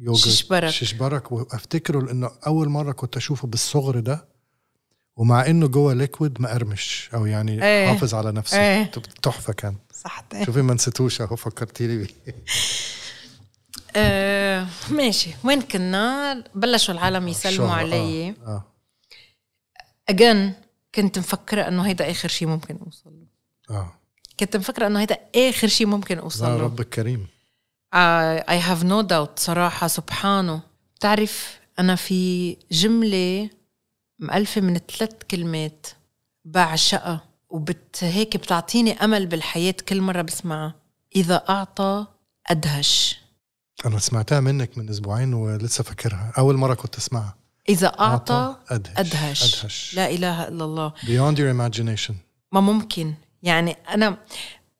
اليوجرت 0.00 0.24
ششبرك. 0.28 0.68
ششبرك 0.68 1.32
وافتكره 1.32 2.00
لأنه 2.00 2.30
أول 2.46 2.68
مرة 2.68 2.92
كنت 2.92 3.16
أشوفه 3.16 3.48
بالصغر 3.48 4.00
ده 4.00 4.28
ومع 5.16 5.46
إنه 5.46 5.66
جوه 5.66 5.94
ليكويد 5.94 6.40
مقرمش 6.40 7.10
أو 7.14 7.26
يعني 7.26 7.64
إيه. 7.64 7.88
حافظ 7.88 8.14
على 8.14 8.32
نفسه 8.32 8.60
إيه. 8.60 8.90
تحفة 9.22 9.52
كان 9.52 9.76
صح 9.92 10.24
شوفي 10.44 10.62
ما 10.62 10.74
نسيتوش 10.74 11.20
أهو 11.20 11.36
فكرتيني 11.36 11.96
بيه 11.96 12.06
آه 13.96 14.66
ماشي. 14.90 15.30
وين 15.44 15.62
كنا؟ 15.62 16.44
بلشوا 16.54 16.94
العالم 16.94 17.28
يسلموا 17.28 17.66
الشهرة، 17.66 17.78
علي. 17.78 18.28
آه, 18.28 18.34
آه. 18.46 18.64
اجن 20.08 20.52
كنت 20.94 21.18
مفكرة 21.18 21.68
إنه 21.68 21.86
هيدا 21.86 22.10
آخر 22.10 22.28
شيء 22.28 22.48
ممكن 22.48 22.78
أوصل 22.86 23.10
له. 23.10 23.26
آه. 23.76 23.92
كنت 24.40 24.56
مفكرة 24.56 24.86
إنه 24.86 25.00
هيدا 25.00 25.18
آخر 25.36 25.68
شيء 25.68 25.86
ممكن 25.86 26.18
أوصل 26.18 26.44
له. 26.44 26.56
ربك 26.56 26.88
كريم 26.88 27.26
I 27.94 28.58
have 28.60 28.84
no 28.84 29.00
doubt 29.00 29.38
صراحة 29.38 29.86
سبحانه. 29.86 30.60
بتعرف 30.96 31.60
أنا 31.78 31.94
في 31.96 32.56
جملة 32.72 33.50
مألفة 34.18 34.60
من 34.60 34.78
ثلاث 34.78 35.12
كلمات 35.30 35.86
بعشقها 36.44 37.24
وبت 37.48 38.04
هيك 38.04 38.36
بتعطيني 38.36 38.92
أمل 38.92 39.26
بالحياة 39.26 39.74
كل 39.88 40.00
مرة 40.00 40.22
بسمعها. 40.22 40.74
إذا 41.16 41.44
أعطى 41.48 42.06
أدهش. 42.46 43.20
أنا 43.84 43.98
سمعتها 43.98 44.40
منك 44.40 44.78
من 44.78 44.88
أسبوعين 44.88 45.34
ولسه 45.34 45.84
فاكرها. 45.84 46.32
أول 46.38 46.56
مرة 46.56 46.74
كنت 46.74 46.96
أسمعها. 46.96 47.36
إذا 47.68 47.86
أعطى 47.86 48.56
أدهش. 48.68 48.98
أدهش. 48.98 49.60
أدهش. 49.64 49.94
لا 49.94 50.10
إله 50.10 50.48
إلا 50.48 50.64
الله. 50.64 50.90
Beyond 50.90 51.36
your 51.36 51.52
imagination. 51.56 52.14
ما 52.52 52.60
ممكن. 52.60 53.14
يعني 53.42 53.76
أنا 53.90 54.16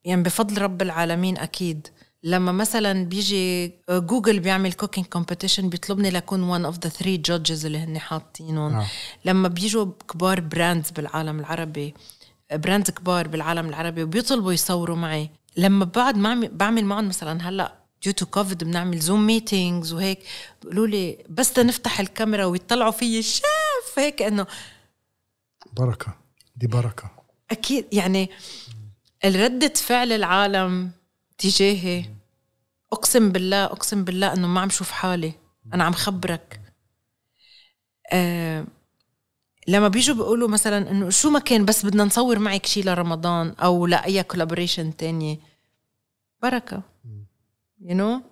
يعني 0.05 0.23
بفضل 0.23 0.63
رب 0.63 0.83
العالمين 0.83 1.39
أكيد. 1.39 1.89
لما 2.23 2.53
مثلا 2.53 3.05
بيجي 3.05 3.73
جوجل 3.91 4.41
بيعمل 4.41 4.73
cooking 4.73 5.07
competition 5.07 5.69
بيطلبني 5.69 6.11
لكون 6.11 6.43
one 6.43 6.65
of 6.65 6.79
the 6.79 6.89
three 6.89 7.17
judges 7.17 7.67
اللي 7.67 7.79
هن 7.79 7.99
حاطينهم. 7.99 8.75
آه. 8.75 8.87
لما 9.25 9.49
بيجوا 9.49 9.87
كبار 10.09 10.41
brands 10.41 10.91
بالعالم 10.91 11.41
العربي 11.41 11.95
brands 12.53 12.91
كبار 12.91 13.29
بالعالم 13.29 13.69
العربي 13.69 14.03
وبيطلبوا 14.03 14.53
يصوروا 14.53 14.97
معي. 14.97 15.31
لما 15.57 15.85
بعد 15.85 16.17
ما 16.17 16.49
بعمل 16.53 16.85
معهم 16.85 17.09
مثلا 17.09 17.49
هلأ 17.49 17.86
due 18.03 18.13
to 18.13 18.27
COVID 18.27 18.65
بنعمل 18.65 18.99
Zoom 18.99 19.27
meetings 19.27 19.93
وهيك. 19.93 20.19
بيقولوا 20.63 20.87
لي 20.87 21.25
بس 21.29 21.53
تنفتح 21.53 22.01
الكاميرا 22.01 22.45
ويطلعوا 22.45 22.91
فيي. 22.91 23.23
شيف 23.23 23.99
هيك 23.99 24.23
إنه 24.23 24.47
بركة. 25.73 26.15
دي 26.57 26.67
بركة. 26.67 27.11
أكيد. 27.51 27.87
يعني 27.93 28.31
ردة 29.25 29.73
فعل 29.75 30.13
العالم 30.13 30.91
تجاهي. 31.39 32.05
أقسم 32.93 33.33
بالله 33.33 33.65
أقسم 33.65 34.05
بالله 34.05 34.33
إنه 34.33 34.49
ما 34.49 34.61
عم 34.61 34.71
شوف 34.71 34.91
حالي. 34.91 35.33
أنا 35.75 35.85
عم 35.85 35.93
خبرك. 35.93 36.61
آه 38.13 38.67
لما 39.69 39.89
بيجوا 39.89 40.15
بيقولوا 40.17 40.49
مثلا 40.49 40.91
إنه 40.91 41.11
شو 41.11 41.31
ما 41.31 41.39
كان 41.39 41.65
بس 41.65 41.87
بدنا 41.87 42.05
نصور 42.05 42.39
معك 42.39 42.67
شيء 42.67 42.85
لرمضان 42.85 43.55
أو 43.63 43.87
لأي 43.87 44.23
collaboration 44.23 44.97
تانية. 44.97 45.39
بركة. 46.43 46.83
you 47.87 47.93
you 47.95 47.99
know? 48.01 48.23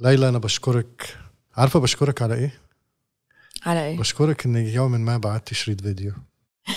ليلى 0.00 0.28
أنا 0.28 0.38
بشكرك. 0.38 1.16
عارفة 1.56 1.80
بشكرك 1.80 2.22
على 2.22 2.34
إيه؟ 2.34 2.60
على 3.66 3.84
إيه؟ 3.84 3.98
بشكرك 3.98 4.46
إنك 4.46 4.74
يوما 4.74 4.98
ما 4.98 5.16
بعتي 5.16 5.54
شريط 5.54 5.80
فيديو. 5.80 6.12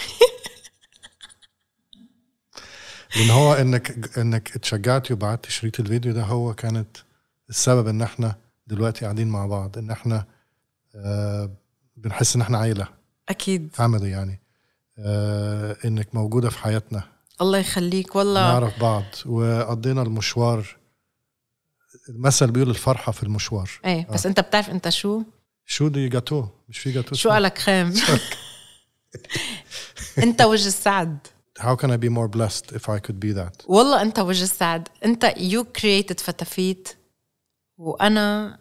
لأن 3.16 3.30
هو 3.30 3.54
إنك 3.54 4.18
إنك 4.18 4.56
اتشجعتي 4.56 5.14
وبعت 5.14 5.46
شريط 5.46 5.80
الفيديو 5.80 6.14
ده 6.14 6.24
هو 6.24 6.54
كانت 6.54 6.98
السبب 7.50 7.88
إن 7.88 8.02
إحنا 8.02 8.36
دلوقتي 8.68 9.06
قاعدين 9.06 9.28
مع 9.28 9.46
بعض 9.46 9.78
إن 9.78 9.92
إحنا 9.92 10.26
آه 10.96 11.50
بنحس 11.98 12.36
إن 12.36 12.42
إحنا 12.42 12.58
عيلة. 12.58 12.88
أكيد. 13.30 13.70
فاميلي 13.74 14.10
يعني. 14.10 14.40
آه 14.98 15.78
إنك 15.86 16.16
موجودة 16.16 16.50
في 16.50 16.58
حياتنا. 16.58 17.04
الله 17.42 17.58
يخليك 17.58 18.16
والله. 18.16 18.42
نعرف 18.42 18.80
بعض. 18.82 19.04
وقضينا 19.26 20.02
المشوار 20.02 20.81
المثل 22.10 22.52
بيقول 22.52 22.70
الفرحة 22.70 23.12
في 23.12 23.24
المشوار. 23.24 23.70
إيه 23.86 24.08
بس 24.14 24.26
أنت 24.26 24.40
بتعرف 24.40 24.70
أنت 24.70 24.90
شو؟ 24.90 25.24
شو 25.66 25.88
دي 25.88 26.10
جاتو؟ 26.10 26.46
مش 26.70 26.80
في 26.80 26.92
جاتو 26.92 27.16
شو 27.16 27.30
قالك 27.30 27.58
خام؟ 27.58 27.94
أنت 30.24 30.42
وجه 30.42 30.68
السعد. 30.68 31.28
How 31.60 31.76
can 31.76 31.90
I 31.92 31.98
be 31.98 32.10
more 32.10 32.28
blessed 32.28 32.76
if 32.76 32.90
I 32.90 33.00
could 33.00 33.20
be 33.20 33.34
that? 33.34 33.66
والله 33.66 34.02
أنت 34.02 34.20
وجه 34.20 34.44
السعد. 34.44 34.88
أنت 35.06 35.34
يو 35.38 35.64
كرييتد 35.64 36.20
فتافيت 36.20 36.90
وأنا 37.78 38.58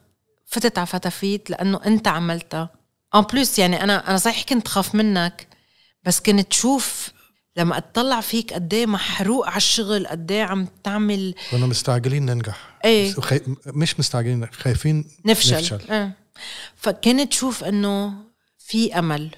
فتت 0.47 0.79
على 0.79 0.87
فتافيت 0.87 1.51
لأنه 1.51 1.81
أنت 1.87 2.09
عملتها. 2.09 2.71
ان 3.15 3.21
بلس 3.21 3.59
يعني 3.59 3.83
أنا 3.85 4.09
أنا 4.11 4.17
صحيح 4.17 4.45
كنت 4.45 4.69
خاف 4.69 4.95
منك 4.95 5.47
بس 6.05 6.21
كنت 6.21 6.49
تشوف 6.49 7.09
لما 7.57 7.77
اطلع 7.79 8.21
فيك 8.21 8.53
قد 8.53 8.75
إيه 8.75 8.87
محروق 8.87 9.47
على 9.47 9.57
الشغل 9.57 10.07
قد 10.07 10.33
إيه 10.33 10.43
عم 10.43 10.67
تعمل 10.85 11.35
كنا 11.51 11.67
مستعجلين 11.67 12.27
ننجح 12.27 12.79
إيه 12.85 13.13
خي... 13.13 13.41
مش 13.67 13.99
مستعجلين 14.01 14.47
خايفين 14.47 15.05
نفشل, 15.25 15.57
نفشل. 15.57 15.91
آه. 15.91 16.13
فكنت 16.77 17.31
تشوف 17.31 17.65
إنه 17.65 18.15
في 18.59 18.99
أمل 18.99 19.31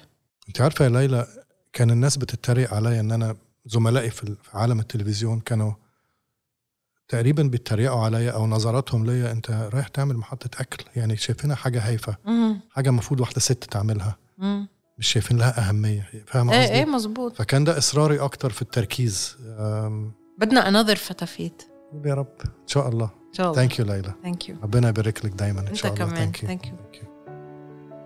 أنت 0.47 0.61
عارفة 0.61 0.85
يا 0.85 0.89
ليلى 0.89 1.27
كان 1.73 1.91
الناس 1.91 2.17
بتتريق 2.17 2.73
عليا 2.73 2.99
إن 2.99 3.11
أنا 3.11 3.35
زملائي 3.65 4.09
في 4.09 4.35
عالم 4.53 4.79
التلفزيون 4.79 5.39
كانوا 5.39 5.71
تقريبا 7.07 7.43
بيتريقوا 7.43 8.03
عليا 8.05 8.31
أو 8.31 8.47
نظراتهم 8.47 9.05
ليا 9.05 9.31
أنت 9.31 9.51
رايح 9.51 9.87
تعمل 9.87 10.17
محطة 10.17 10.61
أكل 10.61 10.85
يعني 10.95 11.17
شايفينها 11.17 11.55
حاجة 11.55 11.87
هايفة. 11.87 12.15
حاجة 12.71 12.89
المفروض 12.89 13.19
واحدة 13.19 13.39
ست 13.39 13.63
تعملها. 13.63 14.17
مش 14.97 15.07
شايفين 15.07 15.37
لها 15.37 15.69
أهمية. 15.69 16.09
فاهمه 16.27 16.53
إيه 16.53 16.61
قصدي؟ 16.61 16.73
إيه 16.73 16.85
مزبوط 16.85 17.35
فكان 17.35 17.63
ده 17.63 17.77
إصراري 17.77 18.19
أكتر 18.19 18.49
في 18.49 18.61
التركيز. 18.61 19.37
بدنا 20.37 20.67
another 20.67 20.95
فتافيت. 20.95 21.63
يا 22.05 22.13
رب. 22.13 22.33
إن 22.45 22.67
شاء 22.67 22.89
الله. 22.89 23.05
إن 23.05 23.33
شاء 23.33 23.45
الله. 23.45 23.55
Thank 23.55 23.79
you 23.79 23.85
ليلى. 23.85 24.13
Thank 24.23 24.49
you 24.49 24.55
ربنا 24.63 24.89
يبارك 24.89 25.25
لك 25.25 25.31
دايما 25.31 25.59
إن 25.69 25.75
شاء 25.75 25.93
الله. 25.93 26.05
كمان. 26.05 26.31
Thank 26.31 26.35
you. 26.37 26.45
Thank 26.47 26.67
you 26.67 26.73
Thank 26.73 26.95
you. 26.95 27.03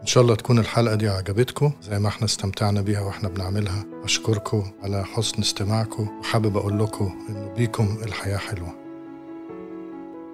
إن 0.02 0.06
شاء 0.06 0.24
الله 0.24 0.36
تكون 0.36 0.60
الحلقة 0.60 0.96
دي 0.96 1.10
عجبتكم. 1.10 1.72
زي 1.82 2.00
ما 2.00 2.08
إحنا 2.08 2.26
استمتعنا 2.26 2.82
بيها 2.82 3.02
وإحنا 3.02 3.30
بنعملها. 3.30 3.86
أشكركم 4.04 4.72
على 4.82 5.06
حسن 5.06 5.42
استماعكم. 5.42 6.20
وحابب 6.20 6.58
أقول 6.58 6.80
لكم 6.80 7.26
إنه 7.30 7.54
بيكم 7.54 7.98
الحياة 8.04 8.38
حلوة. 8.38 8.76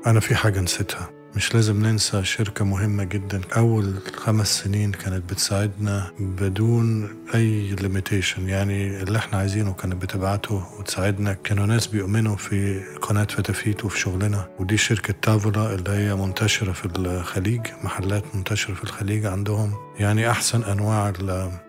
أنا 0.06 0.20
في 0.20 0.36
حاجة 0.36 0.60
نسيتها. 0.60 1.10
مش 1.36 1.56
لازم 1.56 1.86
ننسى 1.86 2.24
شركة 2.24 2.66
مهمة 2.66 3.04
جدا. 3.04 3.42
أول 3.58 3.94
خمس 4.16 4.60
سنين 4.64 4.92
كانت 4.92 5.30
بتساعدنا 5.32 6.12
بدون 6.20 7.10
أي 7.36 7.76
limitation 7.76 8.50
يعني 8.50 9.04
اللي 9.04 9.18
إحنا 9.18 9.38
عايزينه 9.40 9.74
كانت 9.74 9.96
بتبعته 10.02 10.64
وتساعدنا. 10.80 11.34
كانوا 11.34 11.66
ناس 11.66 11.88
بيؤمنوا 11.88 12.36
في 12.36 12.84
قناة 13.02 13.24
فتافيت 13.24 13.86
وفي 13.86 14.00
شغلنا. 14.00 14.48
ودي 14.60 14.78
شركة 14.78 15.14
تافولا 15.22 15.74
اللي 15.76 15.90
هي 15.90 16.16
منتشرة 16.16 16.72
في 16.72 16.86
الخليج 16.86 17.62
محلات 17.84 18.36
منتشرة 18.36 18.74
في 18.74 18.84
الخليج 18.84 19.26
عندهم. 19.26 19.74
يعني 20.00 20.30
أحسن 20.32 20.64
أنواع 20.64 21.14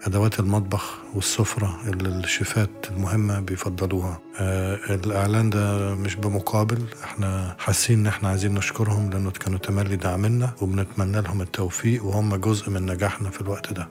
أدوات 0.06 0.40
المطبخ 0.40 0.98
والسفرة 1.14 1.80
اللي 1.86 2.08
الشيفات 2.08 2.70
المهمة 2.90 3.40
بيفضلوها. 3.40 4.20
آه 4.40 4.74
الإعلان 4.94 5.50
ده 5.50 5.94
مش 5.94 6.16
بمقابل 6.16 6.84
إحنا 7.04 7.56
حاسين 7.58 7.98
إن 7.98 8.06
إحنا 8.06 8.28
عايزين 8.28 8.54
نشكرهم 8.54 9.10
لأنه 9.10 9.30
كانوا 9.30 9.58
تملي 9.58 9.96
داعمنا 9.96 10.50
وبنتمنى 10.62 11.20
لهم 11.20 11.40
التوفيق 11.40 12.04
وهم 12.04 12.36
جزء 12.36 12.70
من 12.70 12.86
نجاحنا 12.86 13.30
في 13.30 13.40
الوقت 13.40 13.72
ده. 13.72 13.88